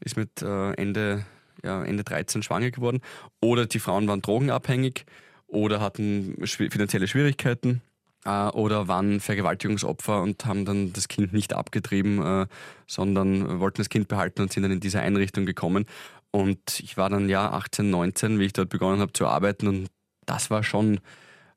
Ist 0.00 0.16
mit 0.16 0.42
äh, 0.42 0.72
Ende 0.72 1.24
ja, 1.64 1.82
Ende 1.84 2.04
13 2.04 2.42
schwanger 2.42 2.70
geworden. 2.70 3.00
Oder 3.40 3.66
die 3.66 3.78
Frauen 3.78 4.08
waren 4.08 4.22
drogenabhängig 4.22 5.04
oder 5.46 5.80
hatten 5.80 6.36
finanzielle 6.46 7.08
Schwierigkeiten 7.08 7.82
äh, 8.24 8.48
oder 8.48 8.88
waren 8.88 9.20
Vergewaltigungsopfer 9.20 10.22
und 10.22 10.44
haben 10.46 10.64
dann 10.64 10.92
das 10.92 11.08
Kind 11.08 11.32
nicht 11.32 11.52
abgetrieben, 11.54 12.22
äh, 12.24 12.46
sondern 12.86 13.60
wollten 13.60 13.78
das 13.78 13.88
Kind 13.88 14.08
behalten 14.08 14.42
und 14.42 14.52
sind 14.52 14.62
dann 14.62 14.72
in 14.72 14.80
diese 14.80 15.00
Einrichtung 15.00 15.46
gekommen. 15.46 15.86
Und 16.30 16.80
ich 16.80 16.96
war 16.96 17.10
dann 17.10 17.28
ja 17.28 17.50
18, 17.50 17.90
19, 17.90 18.38
wie 18.38 18.44
ich 18.44 18.52
dort 18.52 18.68
begonnen 18.68 19.00
habe 19.00 19.12
zu 19.12 19.26
arbeiten 19.26 19.66
und 19.66 19.88
das 20.26 20.48
war 20.48 20.62
schon, 20.62 21.00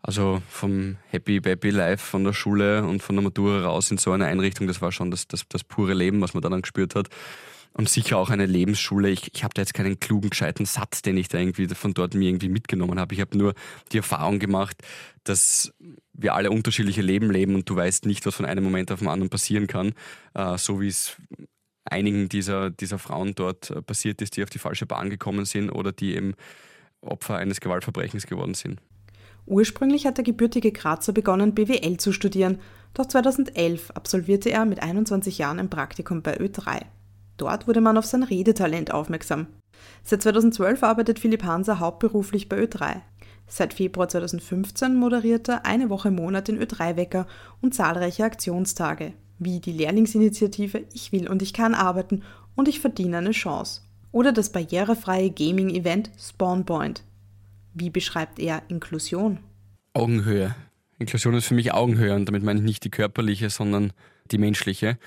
also 0.02 0.42
vom 0.50 0.98
Happy 1.10 1.40
Baby 1.40 1.70
Life 1.70 2.04
von 2.04 2.24
der 2.24 2.34
Schule 2.34 2.84
und 2.84 3.04
von 3.04 3.16
der 3.16 3.24
Matura 3.24 3.64
raus 3.64 3.92
in 3.92 4.00
so 4.00 4.12
eine 4.12 4.26
Einrichtung, 4.26 4.66
das 4.66 4.82
war 4.82 4.92
schon 4.92 5.12
das, 5.12 5.28
das, 5.28 5.48
das 5.48 5.64
pure 5.64 5.94
Leben, 5.94 6.22
was 6.22 6.34
man 6.34 6.42
dann 6.42 6.62
gespürt 6.62 6.96
hat 6.96 7.10
und 7.74 7.90
sicher 7.90 8.18
auch 8.18 8.30
eine 8.30 8.46
Lebensschule. 8.46 9.10
Ich, 9.10 9.34
ich 9.34 9.44
habe 9.44 9.54
da 9.54 9.62
jetzt 9.62 9.74
keinen 9.74 10.00
klugen, 10.00 10.30
gescheiten 10.30 10.66
Satz, 10.66 11.02
den 11.02 11.18
ich 11.18 11.28
da 11.28 11.40
irgendwie 11.40 11.68
von 11.68 11.94
dort 11.94 12.14
mir 12.14 12.30
irgendwie 12.30 12.50
mitgenommen 12.50 13.00
habe. 13.00 13.14
Ich 13.16 13.22
habe 13.22 13.38
nur 13.38 13.54
die 13.92 13.98
Erfahrung 13.98 14.40
gemacht, 14.40 14.78
dass 15.24 15.74
wir 16.14 16.36
alle 16.36 16.52
unterschiedliche 16.52 17.02
Leben 17.02 17.32
leben 17.32 17.56
und 17.56 17.70
du 17.70 17.76
weißt 17.76 18.06
nicht, 18.06 18.26
was 18.26 18.36
von 18.36 18.46
einem 18.46 18.64
Moment 18.64 18.92
auf 18.92 19.00
den 19.00 19.08
anderen 19.08 19.30
passieren 19.30 19.68
kann, 19.68 19.94
äh, 20.36 20.58
so 20.58 20.80
wie 20.82 20.88
es 20.88 21.18
einigen 21.86 22.30
dieser, 22.30 22.70
dieser 22.70 23.00
Frauen 23.00 23.34
dort 23.36 23.72
äh, 23.72 23.82
passiert 23.82 24.22
ist, 24.22 24.38
die 24.38 24.44
auf 24.44 24.50
die 24.50 24.60
falsche 24.60 24.86
Bahn 24.86 25.10
gekommen 25.10 25.46
sind 25.46 25.70
oder 25.70 25.92
die 25.92 26.16
eben 26.16 26.36
Opfer 27.02 27.38
eines 27.38 27.60
Gewaltverbrechens 27.60 28.28
geworden 28.28 28.54
sind. 28.54 28.80
Ursprünglich 29.46 30.06
hat 30.06 30.18
der 30.18 30.24
gebürtige 30.24 30.72
Grazer 30.72 31.12
begonnen, 31.12 31.54
BWL 31.54 31.98
zu 31.98 32.14
studieren, 32.14 32.62
doch 32.94 33.08
2011 33.08 33.92
absolvierte 33.92 34.52
er 34.52 34.64
mit 34.66 34.82
21 34.82 35.38
Jahren 35.38 35.60
ein 35.60 35.70
Praktikum 35.70 36.22
bei 36.22 36.40
Ö3. 36.40 36.84
Dort 37.44 37.68
wurde 37.68 37.82
man 37.82 37.98
auf 37.98 38.06
sein 38.06 38.24
Redetalent 38.24 38.94
aufmerksam. 38.94 39.48
Seit 40.02 40.22
2012 40.22 40.82
arbeitet 40.82 41.20
Philipp 41.20 41.44
Hanser 41.44 41.82
hauptberuflich 41.82 42.48
bei 42.48 42.58
Ö3. 42.58 43.02
Seit 43.48 43.74
Februar 43.74 44.08
2015 44.08 44.96
moderiert 44.96 45.50
er 45.50 45.66
eine 45.66 45.90
Woche 45.90 46.08
im 46.08 46.16
Monat 46.16 46.48
den 46.48 46.58
Ö3-Wecker 46.58 47.28
und 47.62 47.74
zahlreiche 47.74 48.24
Aktionstage, 48.24 49.12
wie 49.40 49.60
die 49.60 49.74
Lehrlingsinitiative 49.74 50.86
Ich 50.94 51.12
will 51.12 51.28
und 51.28 51.42
ich 51.42 51.52
kann 51.52 51.76
arbeiten 51.76 52.24
und 52.56 52.70
ich 52.70 52.80
verdiene 52.80 53.18
eine 53.18 53.32
Chance. 53.32 53.82
Oder 54.14 54.32
das 54.32 54.54
barrierefreie 54.54 55.30
Gaming-Event 55.30 56.12
Spawnpoint. 56.18 57.04
Wie 57.74 57.90
beschreibt 57.90 58.40
er 58.40 58.62
Inklusion? 58.70 59.40
Augenhöhe. 59.92 60.56
Inklusion 60.98 61.34
ist 61.34 61.48
für 61.48 61.56
mich 61.56 61.74
Augenhöhe 61.74 62.16
und 62.16 62.26
damit 62.26 62.44
meine 62.44 62.60
ich 62.60 62.66
nicht 62.66 62.86
die 62.86 62.90
körperliche, 62.90 63.50
sondern 63.50 63.92
die 64.32 64.38
menschliche. 64.38 64.98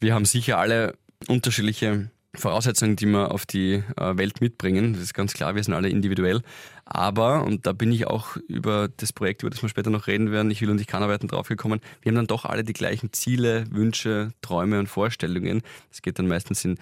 Wir 0.00 0.14
haben 0.14 0.24
sicher 0.24 0.56
alle 0.56 0.94
unterschiedliche 1.28 2.10
Voraussetzungen, 2.34 2.96
die 2.96 3.06
wir 3.06 3.30
auf 3.30 3.46
die 3.46 3.82
äh, 3.96 4.16
Welt 4.16 4.40
mitbringen. 4.40 4.92
Das 4.92 5.02
ist 5.02 5.14
ganz 5.14 5.32
klar, 5.32 5.54
wir 5.54 5.64
sind 5.64 5.74
alle 5.74 5.88
individuell. 5.88 6.42
Aber, 6.84 7.44
und 7.44 7.66
da 7.66 7.72
bin 7.72 7.90
ich 7.92 8.06
auch 8.06 8.36
über 8.48 8.88
das 8.88 9.12
Projekt, 9.12 9.42
über 9.42 9.50
das 9.50 9.62
wir 9.62 9.68
später 9.68 9.90
noch 9.90 10.06
reden 10.06 10.30
werden, 10.30 10.50
ich 10.50 10.60
will 10.60 10.70
und 10.70 10.80
ich 10.80 10.86
kann 10.86 11.02
arbeiten, 11.02 11.28
draufgekommen, 11.28 11.80
wir 12.02 12.10
haben 12.10 12.16
dann 12.16 12.26
doch 12.26 12.44
alle 12.44 12.64
die 12.64 12.72
gleichen 12.72 13.12
Ziele, 13.12 13.64
Wünsche, 13.70 14.32
Träume 14.42 14.78
und 14.78 14.88
Vorstellungen. 14.88 15.62
Das 15.90 16.02
geht 16.02 16.18
dann 16.18 16.28
meistens 16.28 16.64
in 16.64 16.78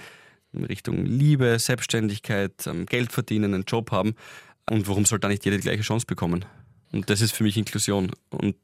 Richtung 0.55 1.05
Liebe, 1.05 1.59
Selbstständigkeit, 1.59 2.67
ähm, 2.67 2.87
Geld 2.87 3.13
verdienen, 3.13 3.55
einen 3.55 3.65
Job 3.65 3.91
haben. 3.91 4.15
Und 4.69 4.89
warum 4.89 5.05
soll 5.05 5.19
da 5.19 5.29
nicht 5.29 5.45
jeder 5.45 5.57
die 5.57 5.63
gleiche 5.63 5.83
Chance 5.83 6.07
bekommen? 6.07 6.45
Und 6.93 7.11
das 7.11 7.21
ist 7.21 7.33
für 7.33 7.45
mich 7.45 7.57
Inklusion. 7.57 8.13
Und 8.31 8.57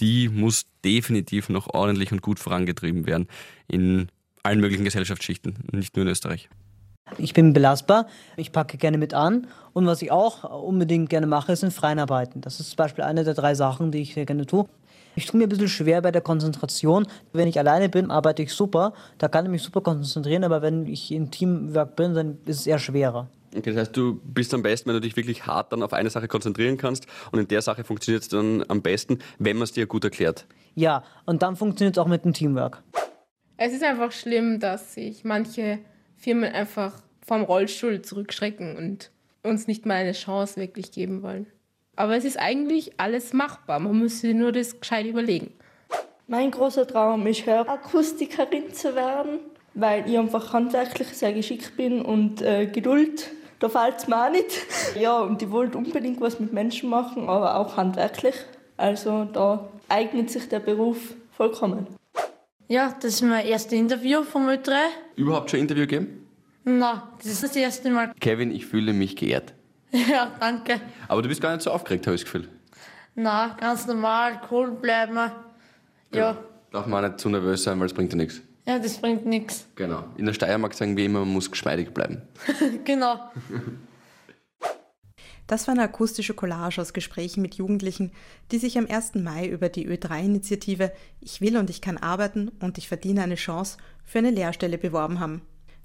die 0.00 0.28
muss 0.28 0.66
definitiv 0.84 1.48
noch 1.48 1.68
ordentlich 1.68 2.12
und 2.12 2.22
gut 2.22 2.38
vorangetrieben 2.38 3.06
werden 3.06 3.28
in 3.66 4.08
allen 4.42 4.60
möglichen 4.60 4.84
Gesellschaftsschichten, 4.84 5.54
nicht 5.72 5.96
nur 5.96 6.04
in 6.04 6.12
Österreich. 6.12 6.48
Ich 7.16 7.32
bin 7.32 7.54
belastbar, 7.54 8.06
ich 8.36 8.52
packe 8.52 8.76
gerne 8.76 8.98
mit 8.98 9.14
an 9.14 9.46
und 9.72 9.86
was 9.86 10.02
ich 10.02 10.10
auch 10.10 10.44
unbedingt 10.62 11.08
gerne 11.08 11.26
mache, 11.26 11.56
sind 11.56 11.72
Freienarbeiten. 11.72 12.42
Das 12.42 12.60
ist 12.60 12.70
zum 12.70 12.76
Beispiel 12.76 13.04
eine 13.04 13.24
der 13.24 13.34
drei 13.34 13.54
Sachen, 13.54 13.90
die 13.90 14.02
ich 14.02 14.14
sehr 14.14 14.26
gerne 14.26 14.44
tue. 14.44 14.66
Ich 15.16 15.26
tue 15.26 15.38
mir 15.38 15.46
ein 15.46 15.48
bisschen 15.48 15.68
schwer 15.68 16.02
bei 16.02 16.12
der 16.12 16.20
Konzentration. 16.20 17.06
Wenn 17.32 17.48
ich 17.48 17.58
alleine 17.58 17.88
bin, 17.88 18.10
arbeite 18.10 18.42
ich 18.42 18.52
super, 18.52 18.92
da 19.16 19.28
kann 19.28 19.46
ich 19.46 19.50
mich 19.50 19.62
super 19.62 19.80
konzentrieren, 19.80 20.44
aber 20.44 20.62
wenn 20.62 20.86
ich 20.86 21.10
in 21.10 21.30
Teamwork 21.30 21.96
bin, 21.96 22.14
dann 22.14 22.38
ist 22.44 22.60
es 22.60 22.66
eher 22.66 22.78
schwerer. 22.78 23.28
Okay, 23.56 23.72
das 23.72 23.80
heißt, 23.80 23.96
du 23.96 24.20
bist 24.22 24.52
am 24.52 24.62
besten, 24.62 24.88
wenn 24.88 24.94
du 24.94 25.00
dich 25.00 25.16
wirklich 25.16 25.46
hart 25.46 25.72
dann 25.72 25.82
auf 25.82 25.92
eine 25.94 26.10
Sache 26.10 26.28
konzentrieren 26.28 26.76
kannst 26.76 27.06
und 27.32 27.38
in 27.38 27.48
der 27.48 27.62
Sache 27.62 27.82
funktioniert 27.82 28.22
es 28.22 28.28
dann 28.28 28.62
am 28.68 28.82
besten, 28.82 29.18
wenn 29.38 29.56
man 29.56 29.64
es 29.64 29.72
dir 29.72 29.86
gut 29.86 30.04
erklärt. 30.04 30.46
Ja, 30.74 31.02
und 31.24 31.42
dann 31.42 31.56
funktioniert 31.56 31.96
es 31.96 31.98
auch 32.00 32.06
mit 32.06 32.24
dem 32.24 32.34
Teamwork. 32.34 32.82
Es 33.60 33.72
ist 33.72 33.82
einfach 33.82 34.12
schlimm, 34.12 34.60
dass 34.60 34.94
sich 34.94 35.24
manche 35.24 35.80
Firmen 36.16 36.52
einfach 36.52 36.92
vom 37.26 37.42
Rollstuhl 37.42 38.00
zurückschrecken 38.02 38.76
und 38.76 39.10
uns 39.42 39.66
nicht 39.66 39.84
mal 39.84 39.94
eine 39.94 40.12
Chance 40.12 40.60
wirklich 40.60 40.92
geben 40.92 41.24
wollen. 41.24 41.46
Aber 41.96 42.16
es 42.16 42.24
ist 42.24 42.38
eigentlich 42.38 43.00
alles 43.00 43.32
machbar. 43.32 43.80
Man 43.80 43.98
muss 43.98 44.20
sich 44.20 44.32
nur 44.32 44.52
das 44.52 44.78
gescheit 44.78 45.06
überlegen. 45.06 45.52
Mein 46.28 46.52
großer 46.52 46.86
Traum 46.86 47.26
ist, 47.26 47.46
Hörakustikerin 47.46 48.72
zu 48.72 48.94
werden, 48.94 49.40
weil 49.74 50.08
ich 50.08 50.16
einfach 50.16 50.52
handwerklich 50.52 51.08
sehr 51.08 51.32
geschickt 51.32 51.76
bin 51.76 52.00
und 52.00 52.40
äh, 52.40 52.66
Geduld, 52.66 53.28
da 53.58 53.68
fällt 53.68 53.96
es 53.98 54.06
mir 54.06 54.24
auch 54.24 54.30
nicht. 54.30 54.56
Ja, 55.00 55.18
und 55.18 55.42
ich 55.42 55.50
wollte 55.50 55.78
unbedingt 55.78 56.20
was 56.20 56.38
mit 56.38 56.52
Menschen 56.52 56.90
machen, 56.90 57.28
aber 57.28 57.56
auch 57.56 57.76
handwerklich. 57.76 58.36
Also 58.76 59.24
da 59.24 59.68
eignet 59.88 60.30
sich 60.30 60.48
der 60.48 60.60
Beruf 60.60 61.14
vollkommen. 61.32 61.97
Ja, 62.68 62.94
das 63.00 63.14
ist 63.14 63.22
mein 63.22 63.46
erstes 63.46 63.72
Interview 63.72 64.22
vom 64.24 64.46
Ö3. 64.46 64.74
Überhaupt 65.16 65.50
schon 65.50 65.60
Interview 65.60 65.84
gegeben? 65.84 66.26
Nein, 66.64 67.00
das 67.16 67.26
ist 67.26 67.42
das 67.42 67.56
erste 67.56 67.88
Mal. 67.90 68.12
Kevin, 68.20 68.50
ich 68.50 68.66
fühle 68.66 68.92
mich 68.92 69.16
geehrt. 69.16 69.54
Ja, 69.90 70.30
danke. 70.38 70.78
Aber 71.08 71.22
du 71.22 71.28
bist 71.28 71.40
gar 71.40 71.52
nicht 71.52 71.62
so 71.62 71.70
aufgeregt, 71.70 72.06
habe 72.06 72.14
ich 72.14 72.24
das 72.24 72.30
Gefühl. 72.30 72.48
Na, 73.14 73.56
ganz 73.58 73.86
normal, 73.86 74.38
cool 74.50 74.70
bleiben. 74.72 75.16
Ja. 75.16 75.32
ja. 76.12 76.38
Darf 76.70 76.86
man 76.86 77.02
auch 77.02 77.08
nicht 77.08 77.20
zu 77.20 77.30
nervös 77.30 77.62
sein, 77.62 77.80
weil 77.80 77.86
es 77.86 77.94
bringt 77.94 78.12
ja 78.12 78.18
nichts. 78.18 78.42
Ja, 78.66 78.78
das 78.78 78.98
bringt 78.98 79.24
nichts. 79.24 79.66
Genau. 79.76 80.04
In 80.18 80.26
der 80.26 80.34
Steiermark 80.34 80.74
sagen 80.74 80.94
wir 80.94 81.06
immer, 81.06 81.20
man 81.20 81.32
muss 81.32 81.50
geschmeidig 81.50 81.94
bleiben. 81.94 82.20
genau. 82.84 83.18
Das 85.48 85.66
war 85.66 85.72
eine 85.72 85.84
akustische 85.84 86.34
Collage 86.34 86.78
aus 86.78 86.92
Gesprächen 86.92 87.40
mit 87.40 87.54
Jugendlichen, 87.54 88.12
die 88.52 88.58
sich 88.58 88.76
am 88.76 88.86
1. 88.86 89.14
Mai 89.14 89.48
über 89.48 89.70
die 89.70 89.88
Ö3-Initiative 89.88 90.92
Ich 91.22 91.40
will 91.40 91.56
und 91.56 91.70
ich 91.70 91.80
kann 91.80 91.96
arbeiten 91.96 92.50
und 92.60 92.76
ich 92.76 92.86
verdiene 92.86 93.22
eine 93.22 93.34
Chance 93.34 93.78
für 94.04 94.18
eine 94.18 94.30
Lehrstelle 94.30 94.76
beworben 94.76 95.20
haben. 95.20 95.40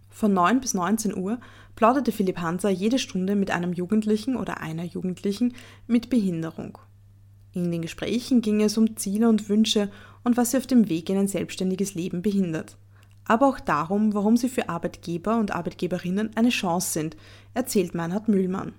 Von 0.10 0.34
9 0.34 0.60
bis 0.60 0.74
19 0.74 1.16
Uhr 1.16 1.40
plauderte 1.78 2.12
Philipp 2.12 2.40
Hanser 2.40 2.70
jede 2.70 3.00
Stunde 3.00 3.38
mit 3.38 3.52
einem 3.52 3.72
Jugendlichen 3.72 4.36
oder 4.36 4.60
einer 4.60 4.84
Jugendlichen 4.84 5.56
mit 5.88 6.10
Behinderung. 6.10 6.78
In 7.54 7.72
den 7.72 7.84
Gesprächen 7.84 8.42
ging 8.42 8.62
es 8.62 8.78
um 8.78 8.98
Ziele 8.98 9.30
und 9.30 9.48
Wünsche 9.48 9.90
und 10.26 10.36
was 10.36 10.52
sie 10.52 10.58
auf 10.58 10.68
dem 10.68 10.90
Weg 10.90 11.10
in 11.10 11.18
ein 11.18 11.30
selbstständiges 11.30 11.96
Leben 11.96 12.22
behindert. 12.22 12.76
Aber 13.24 13.48
auch 13.48 13.62
darum, 13.62 14.14
warum 14.14 14.36
sie 14.36 14.50
für 14.50 14.68
Arbeitgeber 14.68 15.38
und 15.38 15.52
Arbeitgeberinnen 15.56 16.36
eine 16.36 16.50
Chance 16.50 16.92
sind, 16.92 17.16
erzählt 17.54 17.96
Meinhard 17.96 18.28
Mühlmann. 18.28 18.74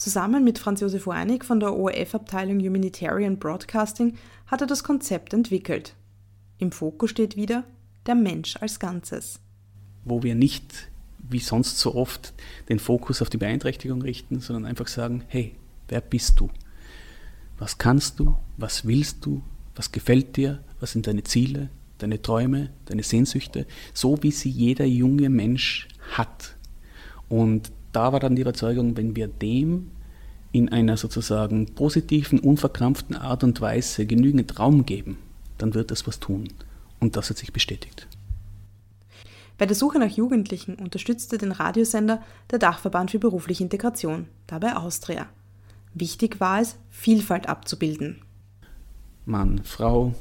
Zusammen 0.00 0.44
mit 0.44 0.58
Franz 0.58 0.80
Josef 0.80 1.06
Weinig 1.06 1.44
von 1.44 1.60
der 1.60 1.76
ORF-Abteilung 1.76 2.58
Humanitarian 2.58 3.38
Broadcasting 3.38 4.16
hat 4.46 4.62
er 4.62 4.66
das 4.66 4.82
Konzept 4.82 5.34
entwickelt. 5.34 5.94
Im 6.56 6.72
Fokus 6.72 7.10
steht 7.10 7.36
wieder 7.36 7.64
der 8.06 8.14
Mensch 8.14 8.56
als 8.56 8.78
Ganzes. 8.78 9.40
Wo 10.06 10.22
wir 10.22 10.34
nicht, 10.34 10.88
wie 11.18 11.38
sonst 11.38 11.78
so 11.78 11.94
oft, 11.96 12.32
den 12.70 12.78
Fokus 12.78 13.20
auf 13.20 13.28
die 13.28 13.36
Beeinträchtigung 13.36 14.00
richten, 14.00 14.40
sondern 14.40 14.64
einfach 14.64 14.88
sagen, 14.88 15.22
hey, 15.28 15.54
wer 15.88 16.00
bist 16.00 16.40
du? 16.40 16.48
Was 17.58 17.76
kannst 17.76 18.20
du? 18.20 18.34
Was 18.56 18.86
willst 18.86 19.26
du? 19.26 19.42
Was 19.74 19.92
gefällt 19.92 20.38
dir? 20.38 20.64
Was 20.80 20.92
sind 20.92 21.08
deine 21.08 21.24
Ziele, 21.24 21.68
deine 21.98 22.22
Träume, 22.22 22.70
deine 22.86 23.02
Sehnsüchte? 23.02 23.66
So 23.92 24.22
wie 24.22 24.30
sie 24.30 24.48
jeder 24.48 24.86
junge 24.86 25.28
Mensch 25.28 25.88
hat. 26.16 26.56
Und 27.28 27.70
da 27.92 28.12
war 28.12 28.20
dann 28.20 28.36
die 28.36 28.42
Überzeugung, 28.42 28.96
wenn 28.96 29.16
wir 29.16 29.28
dem 29.28 29.90
in 30.52 30.68
einer 30.68 30.96
sozusagen 30.96 31.74
positiven, 31.74 32.38
unverkrampften 32.40 33.16
Art 33.16 33.44
und 33.44 33.60
Weise 33.60 34.06
genügend 34.06 34.58
Raum 34.58 34.84
geben, 34.84 35.18
dann 35.58 35.74
wird 35.74 35.90
es 35.90 36.06
was 36.06 36.18
tun. 36.18 36.48
Und 36.98 37.16
das 37.16 37.30
hat 37.30 37.38
sich 37.38 37.52
bestätigt. 37.52 38.06
Bei 39.58 39.66
der 39.66 39.76
Suche 39.76 39.98
nach 39.98 40.10
Jugendlichen 40.10 40.76
unterstützte 40.76 41.36
den 41.36 41.52
Radiosender 41.52 42.22
der 42.50 42.58
Dachverband 42.58 43.10
für 43.10 43.18
berufliche 43.18 43.62
Integration, 43.62 44.26
dabei 44.46 44.74
Austria. 44.74 45.26
Wichtig 45.92 46.40
war 46.40 46.60
es, 46.60 46.76
Vielfalt 46.88 47.48
abzubilden. 47.48 48.22
Mann, 49.26 49.60
Frau, 49.64 50.14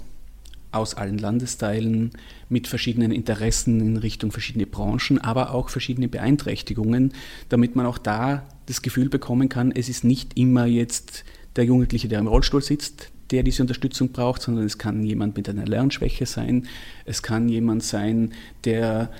aus 0.71 0.93
allen 0.93 1.17
Landesteilen 1.17 2.11
mit 2.47 2.67
verschiedenen 2.67 3.11
Interessen 3.11 3.79
in 3.81 3.97
Richtung 3.97 4.31
verschiedene 4.31 4.67
Branchen, 4.67 5.19
aber 5.19 5.53
auch 5.53 5.69
verschiedene 5.69 6.07
Beeinträchtigungen, 6.07 7.13
damit 7.49 7.75
man 7.75 7.85
auch 7.85 7.97
da 7.97 8.47
das 8.67 8.81
Gefühl 8.81 9.09
bekommen 9.09 9.49
kann, 9.49 9.71
es 9.71 9.89
ist 9.89 10.03
nicht 10.03 10.37
immer 10.37 10.65
jetzt 10.65 11.23
der 11.55 11.65
Jugendliche, 11.65 12.07
der 12.07 12.19
im 12.19 12.27
Rollstuhl 12.27 12.61
sitzt, 12.61 13.11
der 13.31 13.43
diese 13.43 13.63
Unterstützung 13.63 14.11
braucht, 14.11 14.41
sondern 14.41 14.65
es 14.65 14.77
kann 14.77 15.03
jemand 15.03 15.37
mit 15.37 15.49
einer 15.49 15.65
Lernschwäche 15.65 16.25
sein, 16.25 16.67
es 17.05 17.21
kann 17.21 17.49
jemand 17.49 17.83
sein, 17.83 18.33
der 18.63 19.11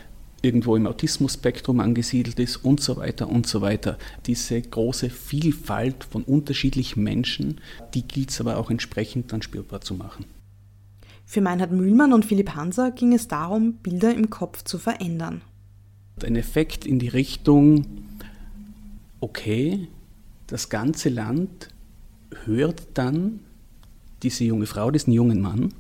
irgendwo 0.42 0.76
im 0.76 0.88
Autismus-Spektrum 0.88 1.80
angesiedelt 1.80 2.40
ist 2.40 2.58
und 2.58 2.80
so 2.80 2.98
weiter 2.98 3.28
und 3.28 3.46
so 3.46 3.62
weiter. 3.62 3.98
Diese 4.26 4.62
große 4.62 5.10
Vielfalt 5.10 6.06
von 6.06 6.24
unterschiedlichen 6.24 7.04
Menschen, 7.04 7.60
die 7.94 8.04
gilt 8.04 8.32
es 8.32 8.40
aber 8.40 8.58
auch 8.58 8.72
entsprechend 8.72 9.34
dann 9.34 9.42
spürbar 9.42 9.82
zu 9.82 9.96
machen. 9.96 10.26
Für 11.30 11.42
Meinhard 11.42 11.72
Mühlmann 11.72 12.12
und 12.12 12.26
Philipp 12.26 12.56
Hanser 12.56 12.90
ging 12.90 13.14
es 13.14 13.28
darum, 13.28 13.74
Bilder 13.74 14.16
im 14.16 14.32
Kopf 14.32 14.64
zu 14.64 14.80
verändern. 14.80 15.44
Ein 16.24 16.36
Effekt 16.36 16.88
in 16.88 16.98
die 16.98 17.08
Richtung, 17.08 17.86
okay, 19.20 19.88
das 20.48 20.70
ganze 20.70 21.10
Land 21.10 21.70
hört 22.46 22.82
dann 22.96 23.42
diese 24.24 24.44
junge 24.44 24.66
Frau, 24.66 24.90
diesen 24.90 25.14
jungen 25.14 25.40
Mann, 25.40 25.72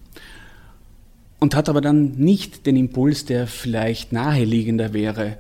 und 1.39 1.55
hat 1.55 1.67
aber 1.67 1.81
dann 1.81 2.11
nicht 2.11 2.67
den 2.67 2.75
Impuls, 2.75 3.25
der 3.25 3.47
vielleicht 3.47 4.13
naheliegender 4.13 4.93
wäre, 4.93 5.39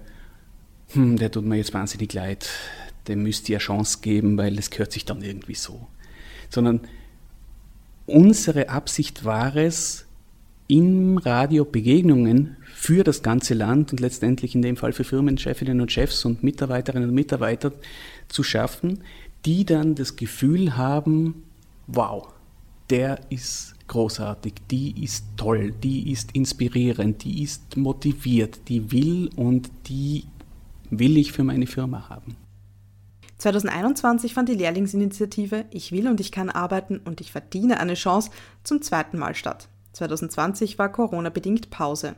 hm, 0.87 1.17
der 1.17 1.29
tut 1.29 1.45
mir 1.45 1.57
jetzt 1.57 1.75
wahnsinnig 1.75 2.11
leid, 2.15 2.49
dem 3.07 3.21
müsst 3.21 3.47
ihr 3.47 3.59
Chance 3.59 3.99
geben, 4.01 4.39
weil 4.39 4.57
es 4.57 4.71
gehört 4.71 4.91
sich 4.91 5.05
dann 5.05 5.21
irgendwie 5.21 5.53
so. 5.53 5.85
Sondern 6.49 6.81
unsere 8.09 8.69
Absicht 8.69 9.25
war 9.25 9.55
es, 9.55 10.05
im 10.69 11.17
Radio 11.17 11.65
Begegnungen 11.65 12.55
für 12.75 13.03
das 13.03 13.23
ganze 13.23 13.55
Land 13.55 13.91
und 13.91 13.99
letztendlich 13.99 14.53
in 14.53 14.61
dem 14.61 14.77
Fall 14.77 14.93
für 14.93 15.03
Firmenchefinnen 15.03 15.81
und 15.81 15.91
Chefs 15.91 16.25
und 16.25 16.43
Mitarbeiterinnen 16.43 17.09
und 17.09 17.15
Mitarbeiter 17.15 17.71
zu 18.27 18.43
schaffen, 18.43 18.99
die 19.45 19.65
dann 19.65 19.95
das 19.95 20.15
Gefühl 20.15 20.77
haben, 20.77 21.43
wow, 21.87 22.27
der 22.91 23.19
ist 23.29 23.73
großartig, 23.87 24.53
die 24.69 25.03
ist 25.03 25.25
toll, 25.37 25.73
die 25.83 26.11
ist 26.11 26.31
inspirierend, 26.33 27.23
die 27.23 27.41
ist 27.41 27.75
motiviert, 27.75 28.59
die 28.67 28.91
will 28.91 29.31
und 29.35 29.71
die 29.87 30.25
will 30.91 31.17
ich 31.17 31.31
für 31.31 31.43
meine 31.43 31.65
Firma 31.65 32.09
haben. 32.09 32.35
2021 33.39 34.33
fand 34.33 34.49
die 34.49 34.55
Lehrlingsinitiative 34.55 35.65
Ich 35.71 35.93
will 35.93 36.09
und 36.09 36.19
ich 36.19 36.31
kann 36.31 36.49
arbeiten 36.49 36.99
und 36.99 37.21
ich 37.21 37.31
verdiene 37.31 37.79
eine 37.79 37.93
Chance 37.93 38.31
zum 38.63 38.81
zweiten 38.81 39.17
Mal 39.17 39.33
statt. 39.33 39.69
2020 39.93 40.77
war 40.77 40.91
Corona-bedingt 40.91 41.69
Pause. 41.69 42.15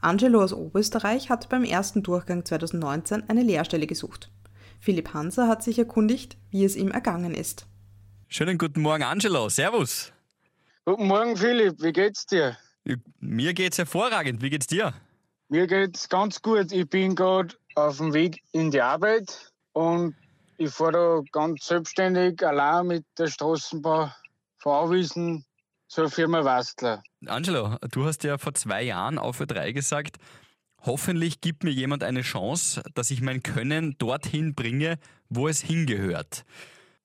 Angelo 0.00 0.42
aus 0.42 0.52
Oberösterreich 0.52 1.30
hat 1.30 1.48
beim 1.48 1.64
ersten 1.64 2.02
Durchgang 2.02 2.44
2019 2.44 3.30
eine 3.30 3.42
Lehrstelle 3.42 3.86
gesucht. 3.86 4.30
Philipp 4.78 5.14
Hanser 5.14 5.48
hat 5.48 5.62
sich 5.62 5.78
erkundigt, 5.78 6.36
wie 6.50 6.64
es 6.64 6.76
ihm 6.76 6.90
ergangen 6.90 7.34
ist. 7.34 7.66
Schönen 8.28 8.58
guten 8.58 8.82
Morgen, 8.82 9.04
Angelo. 9.04 9.48
Servus. 9.48 10.12
Guten 10.84 11.06
Morgen, 11.06 11.36
Philipp. 11.36 11.80
Wie 11.80 11.92
geht's 11.92 12.26
dir? 12.26 12.58
Mir 13.20 13.54
geht's 13.54 13.78
hervorragend. 13.78 14.42
Wie 14.42 14.50
geht's 14.50 14.66
dir? 14.66 14.92
Mir 15.48 15.66
geht's 15.66 16.08
ganz 16.08 16.42
gut. 16.42 16.72
Ich 16.72 16.88
bin 16.88 17.14
gerade 17.14 17.54
auf 17.74 17.96
dem 17.96 18.12
Weg 18.12 18.42
in 18.52 18.70
die 18.70 18.80
Arbeit 18.80 19.52
und 19.72 20.14
ich 20.56 20.70
fahre 20.70 20.92
da 20.92 21.20
ganz 21.32 21.66
selbstständig 21.66 22.44
allein 22.46 22.86
mit 22.86 23.04
der 23.18 23.28
Straßenbahn 23.28 24.12
von 24.58 24.72
Auwiesen 24.72 25.44
zur 25.88 26.10
Firma 26.10 26.44
Wastler. 26.44 27.02
Angelo, 27.26 27.76
du 27.90 28.04
hast 28.04 28.24
ja 28.24 28.38
vor 28.38 28.54
zwei 28.54 28.82
Jahren 28.82 29.18
auf 29.18 29.40
Ö3 29.40 29.72
gesagt, 29.72 30.16
hoffentlich 30.80 31.40
gibt 31.40 31.64
mir 31.64 31.70
jemand 31.70 32.02
eine 32.02 32.22
Chance, 32.22 32.82
dass 32.94 33.10
ich 33.10 33.20
mein 33.20 33.42
Können 33.42 33.96
dorthin 33.98 34.54
bringe, 34.54 34.98
wo 35.28 35.48
es 35.48 35.60
hingehört. 35.60 36.44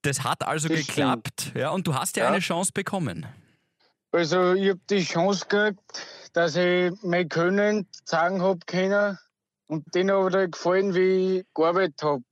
Das 0.04 0.24
hat 0.24 0.48
also 0.48 0.70
das 0.70 0.88
geklappt, 0.88 1.52
ja, 1.56 1.72
und 1.72 1.88
du 1.88 1.96
hast 1.96 2.16
ja, 2.18 2.24
ja, 2.24 2.30
eine 2.30 2.40
Chance 2.40 2.72
bekommen. 2.74 3.26
Also 4.12 4.54
ich 4.54 4.70
habe 4.70 4.80
die 4.90 5.04
Chance 5.04 5.46
gekriegt, 5.50 6.08
dass 6.34 6.56
ich 6.56 6.92
mein 7.04 7.28
Können 7.28 7.88
zeigen 8.06 8.42
habe 8.42 8.60
können 8.66 9.18
und 9.68 9.94
denen 9.94 10.12
hat 10.12 10.52
gefallen, 10.52 10.96
wie 10.96 11.40
ich 11.40 11.46
gearbeitet 11.54 12.02
habe. 12.04 12.24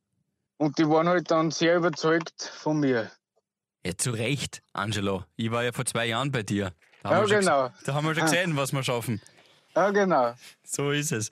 Und 0.58 0.78
die 0.78 0.88
waren 0.88 1.08
halt 1.08 1.32
dann 1.32 1.52
sehr 1.52 1.76
überzeugt 1.78 2.52
von 2.56 2.80
mir. 2.80 3.12
Ja, 3.86 3.98
zu 3.98 4.12
Recht, 4.12 4.62
Angelo. 4.74 5.24
Ich 5.36 5.52
war 5.52 5.64
ja 5.64 5.72
vor 5.72 5.86
zwei 5.86 6.08
Jahren 6.08 6.32
bei 6.32 6.44
dir. 6.44 6.72
Da 7.04 7.24
ja, 7.24 7.40
genau. 7.40 7.70
da 7.86 7.94
haben 7.94 8.06
wir 8.06 8.16
schon 8.16 8.24
gesehen, 8.24 8.56
was 8.56 8.72
wir 8.72 8.84
schaffen. 8.84 9.22
Ja, 9.76 9.92
genau. 9.92 10.34
So 10.64 10.92
ist 10.92 11.12
es. 11.12 11.30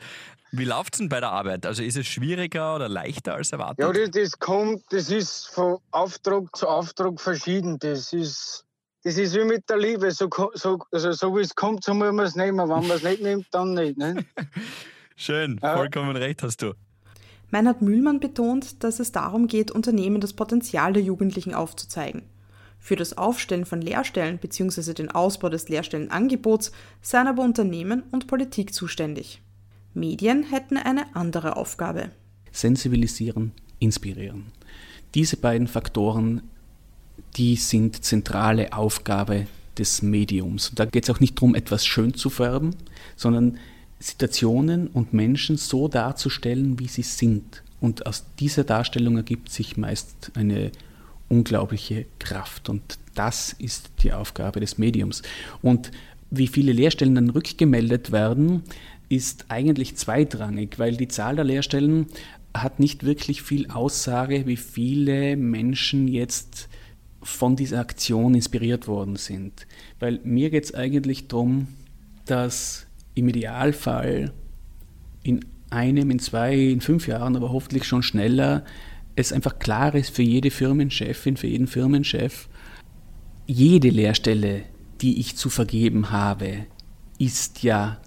Wie 0.52 0.66
läuft 0.66 0.94
es 0.94 1.00
denn 1.00 1.10
bei 1.10 1.20
der 1.20 1.32
Arbeit? 1.32 1.66
Also 1.66 1.82
ist 1.82 1.98
es 1.98 2.06
schwieriger 2.06 2.76
oder 2.76 2.88
leichter 2.88 3.34
als 3.34 3.52
erwartet? 3.52 3.80
Ja, 3.80 3.92
das, 3.92 4.12
das 4.12 4.38
kommt, 4.38 4.84
das 4.92 5.10
ist 5.10 5.48
von 5.48 5.80
Auftrag 5.90 6.56
zu 6.56 6.68
Auftrag 6.68 7.20
verschieden. 7.20 7.80
Das 7.80 8.14
ist, 8.14 8.64
das 9.04 9.18
ist 9.18 9.34
wie 9.34 9.46
mit 9.46 9.68
der 9.68 9.78
Liebe. 9.78 10.12
So, 10.12 10.30
so, 10.54 10.78
also 10.92 11.12
so 11.14 11.36
wie 11.36 11.42
es 11.42 11.56
kommt, 11.56 11.84
so 11.84 11.96
muss 11.96 12.12
man 12.12 12.26
es 12.26 12.36
nehmen. 12.36 12.60
Wenn 12.60 12.68
man 12.68 12.92
es 12.92 13.02
nicht 13.02 13.24
nimmt, 13.24 13.48
dann 13.50 13.74
nicht. 13.74 13.98
Ne? 13.98 14.26
Schön, 15.16 15.60
ja. 15.64 15.76
vollkommen 15.76 16.16
recht 16.16 16.44
hast 16.44 16.62
du. 16.62 16.74
Meinhard 17.54 17.84
Mühlmann 17.84 18.20
betont, 18.20 18.84
dass 18.84 19.00
es 19.00 19.12
darum 19.12 19.46
geht, 19.46 19.70
Unternehmen 19.70 20.20
das 20.20 20.34
Potenzial 20.34 20.92
der 20.92 21.04
Jugendlichen 21.04 21.54
aufzuzeigen. 21.54 22.24
Für 22.80 22.96
das 22.96 23.16
Aufstellen 23.16 23.66
von 23.66 23.80
Lehrstellen 23.80 24.40
bzw. 24.40 24.96
den 24.96 25.12
Ausbau 25.12 25.50
des 25.50 25.70
Lehrstellenangebots 25.70 26.72
seien 27.04 27.28
aber 27.28 27.44
Unternehmen 27.44 28.02
und 28.12 28.26
Politik 28.26 28.74
zuständig. 28.74 29.40
Medien 29.94 30.42
hätten 30.42 30.78
eine 30.78 31.16
andere 31.16 31.56
Aufgabe. 31.56 32.10
Sensibilisieren, 32.52 33.52
inspirieren. 33.78 34.46
Diese 35.14 35.38
beiden 35.38 35.68
Faktoren, 35.68 36.42
die 37.38 37.56
sind 37.56 38.04
zentrale 38.04 38.74
Aufgabe 38.74 39.46
des 39.78 40.02
Mediums. 40.02 40.72
da 40.74 40.86
geht 40.86 41.04
es 41.04 41.10
auch 41.12 41.20
nicht 41.20 41.38
darum, 41.38 41.54
etwas 41.54 41.86
schön 41.86 42.16
zu 42.16 42.32
färben, 42.32 42.76
sondern 43.16 43.60
Situationen 44.04 44.88
und 44.88 45.14
Menschen 45.14 45.56
so 45.56 45.88
darzustellen, 45.88 46.78
wie 46.78 46.88
sie 46.88 47.04
sind. 47.04 47.64
Und 47.80 48.06
aus 48.06 48.26
dieser 48.38 48.66
Darstellung 48.66 49.16
ergibt 49.16 49.50
sich 49.50 49.78
meist 49.78 50.32
eine 50.36 50.74
unglaubliche 51.30 52.06
Kraft. 52.20 52.68
Und 52.68 53.00
das 53.16 53.54
ist 53.54 53.92
die 54.04 54.12
Aufgabe 54.12 54.60
des 54.60 54.78
Mediums. 54.78 55.22
Und 55.62 55.92
wie 56.30 56.48
viele 56.48 56.74
Lehrstellen 56.74 57.16
dann 57.16 57.30
rückgemeldet 57.30 58.12
werden, 58.12 58.64
ist 59.08 59.46
eigentlich 59.48 59.96
zweitrangig, 59.96 60.80
weil 60.80 60.98
die 60.98 61.08
Zahl 61.08 61.38
der 61.38 61.46
Lehrstellen 61.46 62.08
hat 62.54 62.80
nicht 62.82 63.06
wirklich 63.06 63.42
viel 63.42 63.70
Aussage, 63.70 64.48
wie 64.48 64.58
viele 64.58 65.38
Menschen 65.38 66.10
jetzt 66.10 66.68
von 67.22 67.56
dieser 67.56 67.80
Aktion 67.80 68.36
inspiriert 68.36 68.90
worden 68.90 69.16
sind. 69.16 69.66
Weil 70.00 70.20
mir 70.26 70.50
geht 70.50 70.66
es 70.66 70.74
eigentlich 70.74 71.30
darum, 71.30 71.68
dass 72.26 72.86
im 73.16 73.28
Idealfall 73.28 74.34
in 75.24 75.46
einem, 75.70 76.12
in 76.12 76.20
zwei, 76.20 76.56
in 76.56 76.82
fünf 76.82 77.08
Jahren, 77.08 77.36
aber 77.36 77.52
hoffentlich 77.52 77.86
schon 77.86 78.04
schneller, 78.04 78.64
es 79.16 79.32
einfach 79.32 79.60
klar 79.60 79.94
ist 79.96 80.16
für 80.16 80.24
jede 80.24 80.52
Firmenchefin, 80.52 81.38
für 81.38 81.48
jeden 81.48 81.68
Firmenchef, 81.68 82.48
jede 83.46 83.90
Lehrstelle, 83.90 84.64
die 85.02 85.20
ich 85.20 85.36
zu 85.36 85.50
vergeben 85.50 86.12
habe, 86.12 86.66
ist 87.20 87.64
ja 87.64 88.00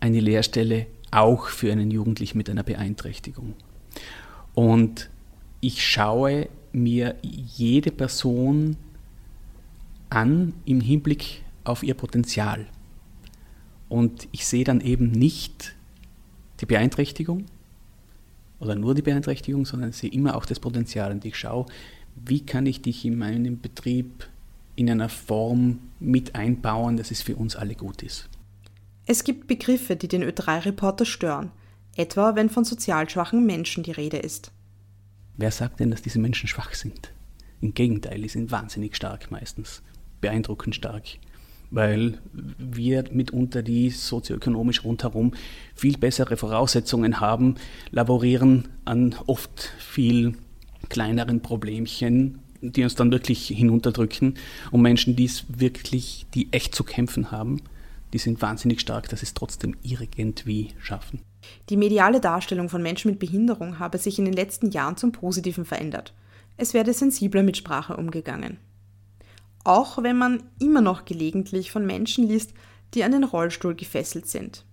eine 0.00 0.20
Lehrstelle 0.20 0.86
auch 1.10 1.46
für 1.46 1.72
einen 1.72 1.90
Jugendlichen 1.90 2.38
mit 2.38 2.50
einer 2.50 2.62
Beeinträchtigung. 2.62 3.54
Und 4.54 5.10
ich 5.60 5.86
schaue 5.86 6.48
mir 6.72 7.16
jede 7.22 7.90
Person 7.90 8.76
an 10.08 10.54
im 10.64 10.80
Hinblick 10.80 11.42
auf 11.64 11.82
ihr 11.82 11.94
Potenzial. 11.94 12.66
Und 13.90 14.26
ich 14.32 14.46
sehe 14.46 14.64
dann 14.64 14.80
eben 14.80 15.10
nicht 15.10 15.74
die 16.60 16.66
Beeinträchtigung 16.66 17.44
oder 18.58 18.74
nur 18.74 18.94
die 18.94 19.02
Beeinträchtigung, 19.02 19.66
sondern 19.66 19.92
sehe 19.92 20.10
immer 20.10 20.36
auch 20.36 20.46
das 20.46 20.60
Potenzial. 20.60 21.10
Und 21.10 21.26
ich 21.26 21.36
schaue, 21.36 21.66
wie 22.14 22.40
kann 22.40 22.64
ich 22.64 22.80
dich 22.80 23.04
in 23.04 23.18
meinem 23.18 23.60
Betrieb 23.60 24.26
in 24.80 24.90
einer 24.90 25.10
Form 25.10 25.78
mit 25.98 26.34
einbauen, 26.34 26.96
dass 26.96 27.10
es 27.10 27.20
für 27.20 27.36
uns 27.36 27.54
alle 27.54 27.74
gut 27.74 28.02
ist. 28.02 28.30
Es 29.04 29.24
gibt 29.24 29.46
Begriffe, 29.46 29.94
die 29.94 30.08
den 30.08 30.24
Ö3-Reporter 30.24 31.04
stören, 31.04 31.50
etwa 31.96 32.34
wenn 32.34 32.48
von 32.48 32.64
sozial 32.64 33.08
schwachen 33.10 33.44
Menschen 33.44 33.82
die 33.82 33.90
Rede 33.90 34.16
ist. 34.16 34.52
Wer 35.36 35.50
sagt 35.50 35.80
denn, 35.80 35.90
dass 35.90 36.00
diese 36.00 36.18
Menschen 36.18 36.48
schwach 36.48 36.72
sind? 36.72 37.12
Im 37.60 37.74
Gegenteil, 37.74 38.22
die 38.22 38.28
sind 38.28 38.50
wahnsinnig 38.50 38.96
stark 38.96 39.30
meistens, 39.30 39.82
beeindruckend 40.22 40.74
stark, 40.74 41.04
weil 41.70 42.18
wir 42.58 43.04
mitunter 43.12 43.62
die 43.62 43.90
sozioökonomisch 43.90 44.84
rundherum 44.84 45.32
viel 45.74 45.96
bessere 45.98 46.36
Voraussetzungen 46.36 47.20
haben, 47.20 47.56
laborieren 47.90 48.68
an 48.84 49.14
oft 49.26 49.72
viel 49.78 50.34
kleineren 50.88 51.40
Problemchen, 51.40 52.40
die 52.60 52.82
uns 52.82 52.94
dann 52.94 53.12
wirklich 53.12 53.46
hinunterdrücken 53.48 54.34
und 54.70 54.82
Menschen, 54.82 55.16
die 55.16 55.24
es 55.24 55.44
wirklich, 55.48 56.26
die 56.34 56.52
echt 56.52 56.74
zu 56.74 56.84
kämpfen 56.84 57.30
haben, 57.30 57.62
die 58.12 58.18
sind 58.18 58.42
wahnsinnig 58.42 58.80
stark, 58.80 59.08
dass 59.08 59.20
sie 59.20 59.26
es 59.26 59.34
trotzdem 59.34 59.76
irgendwie 59.82 60.68
schaffen. 60.80 61.20
Die 61.68 61.76
mediale 61.76 62.20
Darstellung 62.20 62.68
von 62.68 62.82
Menschen 62.82 63.10
mit 63.10 63.20
Behinderung 63.20 63.78
habe 63.78 63.98
sich 63.98 64.18
in 64.18 64.24
den 64.24 64.34
letzten 64.34 64.70
Jahren 64.70 64.96
zum 64.96 65.12
Positiven 65.12 65.64
verändert. 65.64 66.12
Es 66.56 66.74
werde 66.74 66.92
sensibler 66.92 67.42
mit 67.42 67.56
Sprache 67.56 67.96
umgegangen. 67.96 68.58
Auch 69.64 70.02
wenn 70.02 70.16
man 70.16 70.42
immer 70.58 70.80
noch 70.80 71.04
gelegentlich 71.04 71.70
von 71.70 71.86
Menschen 71.86 72.28
liest, 72.28 72.54
die 72.94 73.04
an 73.04 73.12
den 73.12 73.24
Rollstuhl 73.24 73.74
gefesselt 73.74 74.26
sind. 74.26 74.64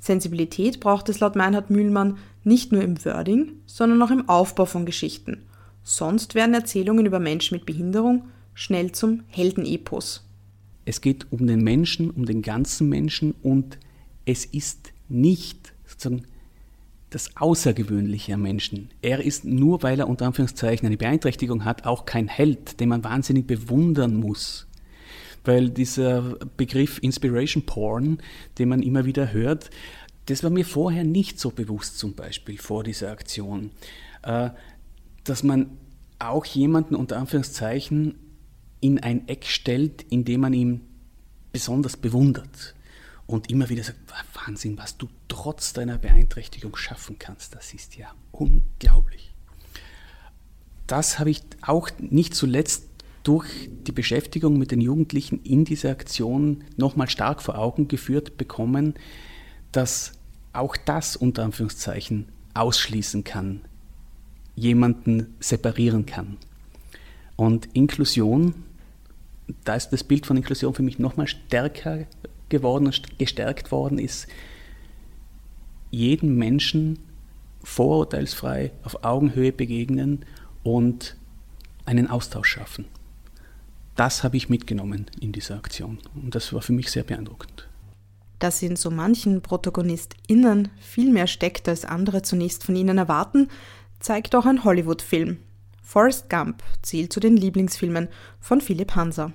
Sensibilität 0.00 0.80
braucht 0.80 1.08
es 1.08 1.20
laut 1.20 1.36
Meinhard 1.36 1.70
Mühlmann 1.70 2.18
nicht 2.44 2.72
nur 2.72 2.82
im 2.82 3.04
Wording, 3.04 3.52
sondern 3.66 4.02
auch 4.02 4.10
im 4.10 4.28
Aufbau 4.28 4.64
von 4.64 4.86
Geschichten. 4.86 5.44
Sonst 5.82 6.34
werden 6.34 6.54
Erzählungen 6.54 7.06
über 7.06 7.18
Menschen 7.18 7.56
mit 7.56 7.66
Behinderung 7.66 8.28
schnell 8.54 8.92
zum 8.92 9.22
Heldenepos. 9.28 10.24
Es 10.84 11.00
geht 11.00 11.26
um 11.30 11.46
den 11.46 11.62
Menschen, 11.62 12.10
um 12.10 12.24
den 12.24 12.42
ganzen 12.42 12.88
Menschen 12.88 13.34
und 13.42 13.78
es 14.24 14.44
ist 14.44 14.92
nicht 15.08 15.72
sozusagen 15.86 16.26
das 17.10 17.36
Außergewöhnliche 17.36 18.34
am 18.34 18.42
Menschen. 18.42 18.90
Er 19.00 19.24
ist 19.24 19.44
nur, 19.44 19.82
weil 19.82 19.98
er 19.98 20.08
unter 20.08 20.26
Anführungszeichen 20.26 20.86
eine 20.86 20.96
Beeinträchtigung 20.96 21.64
hat, 21.64 21.86
auch 21.86 22.04
kein 22.04 22.28
Held, 22.28 22.80
den 22.80 22.90
man 22.90 23.04
wahnsinnig 23.04 23.46
bewundern 23.46 24.16
muss. 24.16 24.66
Weil 25.44 25.70
dieser 25.70 26.36
Begriff 26.56 26.98
Inspiration 27.00 27.64
Porn, 27.64 28.18
den 28.58 28.68
man 28.68 28.82
immer 28.82 29.06
wieder 29.06 29.32
hört, 29.32 29.70
das 30.26 30.42
war 30.42 30.50
mir 30.50 30.66
vorher 30.66 31.04
nicht 31.04 31.40
so 31.40 31.50
bewusst 31.50 31.98
zum 31.98 32.14
Beispiel 32.14 32.58
vor 32.58 32.84
dieser 32.84 33.10
Aktion, 33.10 33.70
äh, 34.22 34.50
dass 35.24 35.42
man 35.42 35.70
auch 36.18 36.44
jemanden 36.44 36.94
unter 36.94 37.16
Anführungszeichen 37.16 38.16
in 38.80 38.98
ein 38.98 39.26
Eck 39.28 39.46
stellt, 39.46 40.04
indem 40.10 40.42
man 40.42 40.52
ihn 40.52 40.80
besonders 41.52 41.96
bewundert 41.96 42.74
und 43.28 43.50
immer 43.50 43.68
wieder 43.68 43.84
sagt, 43.84 43.98
Wahnsinn, 44.34 44.78
was 44.78 44.96
du 44.96 45.06
trotz 45.28 45.74
deiner 45.74 45.98
Beeinträchtigung 45.98 46.74
schaffen 46.76 47.18
kannst, 47.18 47.54
das 47.54 47.74
ist 47.74 47.96
ja 47.96 48.12
unglaublich. 48.32 49.34
Das 50.86 51.18
habe 51.18 51.30
ich 51.30 51.42
auch 51.60 51.90
nicht 51.98 52.34
zuletzt 52.34 52.88
durch 53.22 53.68
die 53.86 53.92
Beschäftigung 53.92 54.58
mit 54.58 54.70
den 54.70 54.80
Jugendlichen 54.80 55.42
in 55.42 55.66
dieser 55.66 55.90
Aktion 55.90 56.64
nochmal 56.78 57.10
stark 57.10 57.42
vor 57.42 57.58
Augen 57.58 57.86
geführt 57.86 58.38
bekommen, 58.38 58.94
dass 59.72 60.12
auch 60.54 60.78
das 60.78 61.14
unter 61.14 61.44
Anführungszeichen 61.44 62.28
ausschließen 62.54 63.24
kann, 63.24 63.60
jemanden 64.56 65.34
separieren 65.38 66.06
kann. 66.06 66.38
Und 67.36 67.68
Inklusion, 67.74 68.54
da 69.64 69.74
ist 69.74 69.90
das 69.90 70.02
Bild 70.02 70.24
von 70.24 70.38
Inklusion 70.38 70.72
für 70.72 70.82
mich 70.82 70.98
nochmal 70.98 71.28
stärker 71.28 72.06
geworden 72.48 72.86
und 72.86 73.18
gestärkt 73.18 73.70
worden 73.70 73.98
ist, 73.98 74.26
jedem 75.90 76.36
Menschen 76.36 76.98
vorurteilsfrei 77.62 78.72
auf 78.82 79.04
Augenhöhe 79.04 79.52
begegnen 79.52 80.24
und 80.62 81.16
einen 81.84 82.08
Austausch 82.08 82.50
schaffen. 82.50 82.86
Das 83.96 84.22
habe 84.22 84.36
ich 84.36 84.48
mitgenommen 84.48 85.06
in 85.20 85.32
dieser 85.32 85.56
Aktion 85.56 85.98
und 86.14 86.34
das 86.34 86.52
war 86.52 86.62
für 86.62 86.72
mich 86.72 86.90
sehr 86.90 87.02
beeindruckend. 87.02 87.68
Dass 88.38 88.62
in 88.62 88.76
so 88.76 88.90
manchen 88.90 89.42
ProtagonistInnen 89.42 90.68
viel 90.78 91.10
mehr 91.10 91.26
steckt, 91.26 91.68
als 91.68 91.84
andere 91.84 92.22
zunächst 92.22 92.62
von 92.62 92.76
ihnen 92.76 92.98
erwarten, 92.98 93.48
zeigt 93.98 94.36
auch 94.36 94.46
ein 94.46 94.62
Hollywood-Film. 94.62 95.38
Forrest 95.82 96.30
Gump 96.30 96.62
zählt 96.82 97.12
zu 97.12 97.18
den 97.18 97.36
Lieblingsfilmen 97.36 98.08
von 98.40 98.60
Philipp 98.60 98.94
Hanser. 98.94 99.32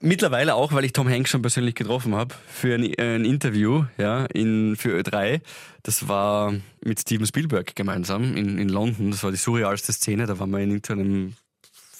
Mittlerweile 0.00 0.54
auch, 0.54 0.72
weil 0.72 0.84
ich 0.84 0.92
Tom 0.92 1.08
Hanks 1.08 1.30
schon 1.30 1.42
persönlich 1.42 1.74
getroffen 1.74 2.14
habe 2.14 2.34
für 2.46 2.74
ein, 2.74 2.84
ein, 2.98 3.24
Interview 3.24 3.84
ja, 3.98 4.26
in, 4.26 4.76
für 4.76 4.98
Ö3. 4.98 5.40
Das 5.82 6.08
war 6.08 6.54
mit 6.84 7.00
Steven 7.00 7.26
Spielberg 7.26 7.74
gemeinsam 7.74 8.36
in, 8.36 8.58
in 8.58 8.68
London. 8.68 9.10
Das 9.10 9.22
war 9.22 9.30
die 9.30 9.36
surrealste 9.36 9.92
Szene. 9.92 10.26
Da 10.26 10.38
waren 10.38 10.50
wir 10.50 10.58
in 10.58 10.70
irgendeinem 10.70 11.36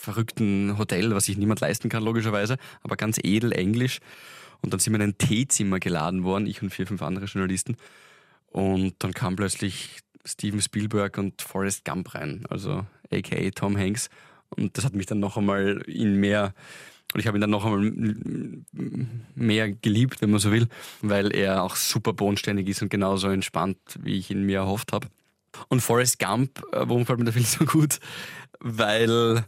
verrückten 0.02 0.76
Hotel, 0.78 1.14
was 1.14 1.26
sich 1.26 1.38
niemand 1.38 1.60
leisten 1.60 1.88
kann, 1.88 2.02
logischerweise, 2.02 2.56
aber 2.82 2.96
ganz 2.96 3.18
edel 3.22 3.52
Englisch. 3.52 4.00
Und 4.60 4.72
dann 4.72 4.80
sind 4.80 4.92
wir 4.92 5.00
in 5.00 5.10
ein 5.10 5.18
Teezimmer 5.18 5.80
geladen 5.80 6.24
worden, 6.24 6.46
ich 6.46 6.62
und 6.62 6.70
vier, 6.70 6.86
fünf 6.86 7.02
andere 7.02 7.26
Journalisten. 7.26 7.76
Und 8.50 8.94
dann 8.98 9.12
kam 9.12 9.36
plötzlich 9.36 10.00
Steven 10.24 10.60
Spielberg 10.60 11.18
und 11.18 11.42
Forrest 11.42 11.84
Gump 11.84 12.14
rein, 12.14 12.44
also 12.48 12.86
aka 13.10 13.50
Tom 13.50 13.76
Hanks. 13.76 14.08
Und 14.50 14.76
das 14.76 14.84
hat 14.84 14.94
mich 14.94 15.06
dann 15.06 15.20
noch 15.20 15.36
einmal 15.36 15.82
in 15.86 16.16
mehr 16.16 16.54
und 17.12 17.20
ich 17.20 17.26
habe 17.26 17.38
ihn 17.38 17.40
dann 17.40 17.50
noch 17.50 17.64
einmal 17.64 17.92
mehr 19.34 19.70
geliebt, 19.70 20.20
wenn 20.20 20.30
man 20.30 20.40
so 20.40 20.50
will, 20.50 20.68
weil 21.00 21.34
er 21.34 21.62
auch 21.62 21.76
super 21.76 22.12
bodenständig 22.12 22.68
ist 22.68 22.82
und 22.82 22.88
genauso 22.88 23.28
entspannt, 23.28 23.78
wie 24.00 24.18
ich 24.18 24.30
ihn 24.30 24.44
mir 24.44 24.58
erhofft 24.58 24.92
habe. 24.92 25.08
Und 25.68 25.80
Forrest 25.80 26.18
Gump, 26.18 26.62
äh, 26.72 26.84
warum 26.86 27.06
fällt 27.06 27.18
mir 27.18 27.26
der 27.26 27.34
Film 27.34 27.44
so 27.44 27.64
gut? 27.66 27.98
Weil, 28.60 29.44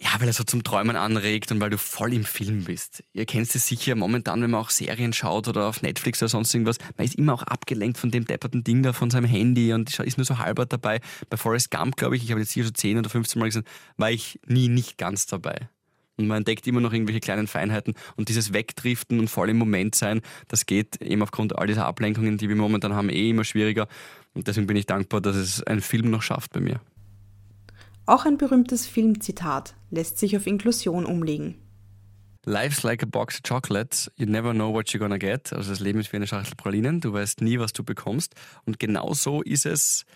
ja, 0.00 0.08
weil 0.18 0.28
er 0.28 0.32
so 0.32 0.44
zum 0.44 0.62
Träumen 0.62 0.96
anregt 0.96 1.52
und 1.52 1.60
weil 1.60 1.68
du 1.68 1.76
voll 1.76 2.14
im 2.14 2.24
Film 2.24 2.64
bist. 2.64 3.02
Ihr 3.12 3.26
kennt 3.26 3.54
es 3.54 3.66
sicher 3.66 3.94
momentan, 3.96 4.40
wenn 4.40 4.52
man 4.52 4.60
auch 4.60 4.70
Serien 4.70 5.12
schaut 5.12 5.48
oder 5.48 5.68
auf 5.68 5.82
Netflix 5.82 6.22
oder 6.22 6.30
sonst 6.30 6.54
irgendwas, 6.54 6.78
man 6.96 7.06
ist 7.06 7.16
immer 7.16 7.34
auch 7.34 7.42
abgelenkt 7.42 7.98
von 7.98 8.10
dem 8.10 8.24
depperten 8.24 8.64
Ding 8.64 8.82
da 8.82 8.94
von 8.94 9.10
seinem 9.10 9.26
Handy 9.26 9.72
und 9.72 9.98
ist 9.98 10.16
nur 10.16 10.24
so 10.24 10.38
halber 10.38 10.64
dabei. 10.64 11.00
Bei 11.28 11.36
Forrest 11.36 11.70
Gump, 11.70 11.96
glaube 11.96 12.16
ich, 12.16 12.24
ich 12.24 12.30
habe 12.30 12.40
jetzt 12.40 12.52
hier 12.52 12.64
schon 12.64 12.74
10 12.74 12.98
oder 12.98 13.10
15 13.10 13.38
Mal 13.38 13.46
gesagt, 13.46 13.68
war 13.96 14.10
ich 14.10 14.40
nie 14.46 14.68
nicht 14.68 14.96
ganz 14.96 15.26
dabei 15.26 15.68
und 16.16 16.26
man 16.26 16.38
entdeckt 16.38 16.66
immer 16.66 16.80
noch 16.80 16.92
irgendwelche 16.92 17.20
kleinen 17.20 17.46
Feinheiten 17.46 17.94
und 18.16 18.28
dieses 18.28 18.52
Wegdriften 18.52 19.20
und 19.20 19.28
voll 19.28 19.50
im 19.50 19.58
Moment 19.58 19.94
sein, 19.94 20.22
das 20.48 20.66
geht 20.66 21.00
eben 21.02 21.22
aufgrund 21.22 21.56
all 21.56 21.66
dieser 21.66 21.86
Ablenkungen, 21.86 22.38
die 22.38 22.48
wir 22.48 22.56
momentan 22.56 22.94
haben, 22.94 23.08
eh 23.08 23.30
immer 23.30 23.44
schwieriger 23.44 23.88
und 24.34 24.48
deswegen 24.48 24.66
bin 24.66 24.76
ich 24.76 24.86
dankbar, 24.86 25.20
dass 25.20 25.36
es 25.36 25.62
ein 25.62 25.80
Film 25.80 26.10
noch 26.10 26.22
schafft 26.22 26.52
bei 26.52 26.60
mir. 26.60 26.80
Auch 28.06 28.24
ein 28.24 28.38
berühmtes 28.38 28.86
Filmzitat 28.86 29.74
lässt 29.90 30.18
sich 30.18 30.36
auf 30.36 30.46
Inklusion 30.46 31.04
umlegen. 31.04 31.56
Life's 32.48 32.84
like 32.84 33.02
a 33.02 33.06
box 33.06 33.34
of 33.34 33.42
chocolates. 33.42 34.08
You 34.16 34.26
never 34.26 34.52
know 34.52 34.72
what 34.72 34.86
you're 34.90 35.00
gonna 35.00 35.18
get. 35.18 35.52
Also 35.52 35.70
das 35.70 35.80
Leben 35.80 35.98
ist 35.98 36.12
wie 36.12 36.16
eine 36.16 36.28
Schachtel 36.28 36.54
Pralinen. 36.56 37.00
Du 37.00 37.12
weißt 37.12 37.40
nie, 37.40 37.58
was 37.58 37.72
du 37.72 37.82
bekommst. 37.82 38.36
Und 38.64 38.78
genau 38.78 39.12
so 39.14 39.42
ist 39.42 39.66
es 39.66 40.06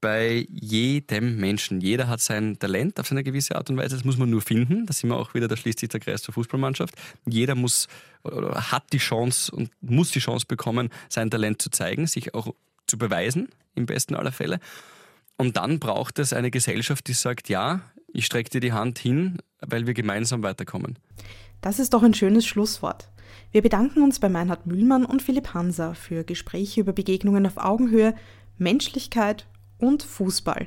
bei 0.00 0.46
jedem 0.50 1.36
Menschen. 1.36 1.80
Jeder 1.80 2.08
hat 2.08 2.20
sein 2.20 2.58
Talent 2.58 2.98
auf 2.98 3.08
seine 3.08 3.22
gewisse 3.22 3.56
Art 3.56 3.70
und 3.70 3.76
Weise. 3.76 3.96
Das 3.96 4.04
muss 4.04 4.16
man 4.16 4.30
nur 4.30 4.40
finden. 4.40 4.86
Da 4.86 4.92
sind 4.92 5.10
wir 5.10 5.16
auch 5.16 5.34
wieder, 5.34 5.48
da 5.48 5.56
schließt 5.56 5.80
sich 5.80 5.88
der 5.88 6.00
Kreis 6.00 6.22
zur 6.22 6.34
Fußballmannschaft. 6.34 6.94
Jeder 7.26 7.54
muss 7.54 7.88
oder 8.22 8.70
hat 8.70 8.92
die 8.92 8.98
Chance 8.98 9.54
und 9.54 9.70
muss 9.80 10.10
die 10.10 10.20
Chance 10.20 10.46
bekommen, 10.46 10.90
sein 11.08 11.30
Talent 11.30 11.62
zu 11.62 11.70
zeigen, 11.70 12.06
sich 12.06 12.34
auch 12.34 12.54
zu 12.86 12.98
beweisen, 12.98 13.48
im 13.74 13.86
besten 13.86 14.14
aller 14.14 14.32
Fälle. 14.32 14.60
Und 15.36 15.56
dann 15.56 15.78
braucht 15.78 16.18
es 16.18 16.32
eine 16.32 16.50
Gesellschaft, 16.50 17.06
die 17.08 17.14
sagt, 17.14 17.48
ja, 17.48 17.80
ich 18.12 18.26
strecke 18.26 18.50
dir 18.50 18.60
die 18.60 18.72
Hand 18.72 18.98
hin, 18.98 19.38
weil 19.60 19.86
wir 19.86 19.94
gemeinsam 19.94 20.42
weiterkommen. 20.42 20.98
Das 21.60 21.78
ist 21.78 21.94
doch 21.94 22.02
ein 22.02 22.14
schönes 22.14 22.46
Schlusswort. 22.46 23.10
Wir 23.52 23.62
bedanken 23.62 24.02
uns 24.02 24.18
bei 24.18 24.28
Meinhard 24.28 24.66
Mühlmann 24.66 25.04
und 25.04 25.22
Philipp 25.22 25.54
Hanser 25.54 25.94
für 25.94 26.24
Gespräche 26.24 26.80
über 26.80 26.92
Begegnungen 26.92 27.46
auf 27.46 27.56
Augenhöhe, 27.56 28.14
Menschlichkeit 28.58 29.46
und 29.80 30.02
Fußball. 30.02 30.66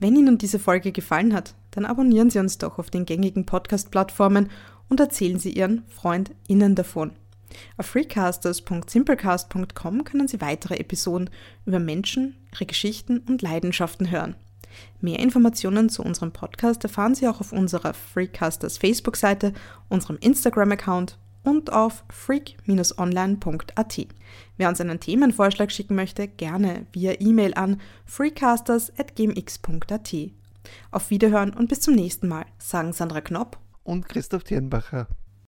Wenn 0.00 0.16
Ihnen 0.16 0.38
diese 0.38 0.58
Folge 0.58 0.92
gefallen 0.92 1.34
hat, 1.34 1.54
dann 1.72 1.84
abonnieren 1.84 2.30
Sie 2.30 2.38
uns 2.38 2.56
doch 2.58 2.78
auf 2.78 2.88
den 2.90 3.04
gängigen 3.04 3.46
Podcast-Plattformen 3.46 4.50
und 4.88 5.00
erzählen 5.00 5.38
Sie 5.38 5.52
Ihren 5.52 5.82
FreundInnen 5.88 6.74
davon. 6.74 7.12
Auf 7.76 7.86
freecasters.simplecast.com 7.86 10.04
können 10.04 10.28
Sie 10.28 10.40
weitere 10.40 10.76
Episoden 10.76 11.28
über 11.66 11.78
Menschen, 11.78 12.36
ihre 12.52 12.64
Geschichten 12.66 13.18
und 13.18 13.42
Leidenschaften 13.42 14.10
hören. 14.10 14.34
Mehr 15.00 15.18
Informationen 15.18 15.88
zu 15.88 16.02
unserem 16.02 16.32
Podcast 16.32 16.84
erfahren 16.84 17.14
Sie 17.14 17.26
auch 17.26 17.40
auf 17.40 17.52
unserer 17.52 17.94
Freecasters 17.94 18.76
Facebook-Seite, 18.78 19.52
unserem 19.88 20.18
Instagram-Account 20.18 21.18
und 21.48 21.72
auf 21.72 22.04
freak-online.at. 22.10 24.06
Wer 24.58 24.68
uns 24.68 24.80
einen 24.80 25.00
Themenvorschlag 25.00 25.72
schicken 25.72 25.94
möchte, 25.94 26.28
gerne 26.28 26.84
via 26.92 27.14
E-Mail 27.18 27.54
an 27.54 27.80
freecasters.gmx.at. 28.04 30.14
Auf 30.90 31.10
Wiederhören 31.10 31.54
und 31.54 31.68
bis 31.68 31.80
zum 31.80 31.94
nächsten 31.94 32.28
Mal, 32.28 32.44
sagen 32.58 32.92
Sandra 32.92 33.22
Knopp 33.22 33.58
und 33.82 34.06
Christoph 34.08 34.44
Thierenbacher. 34.44 35.08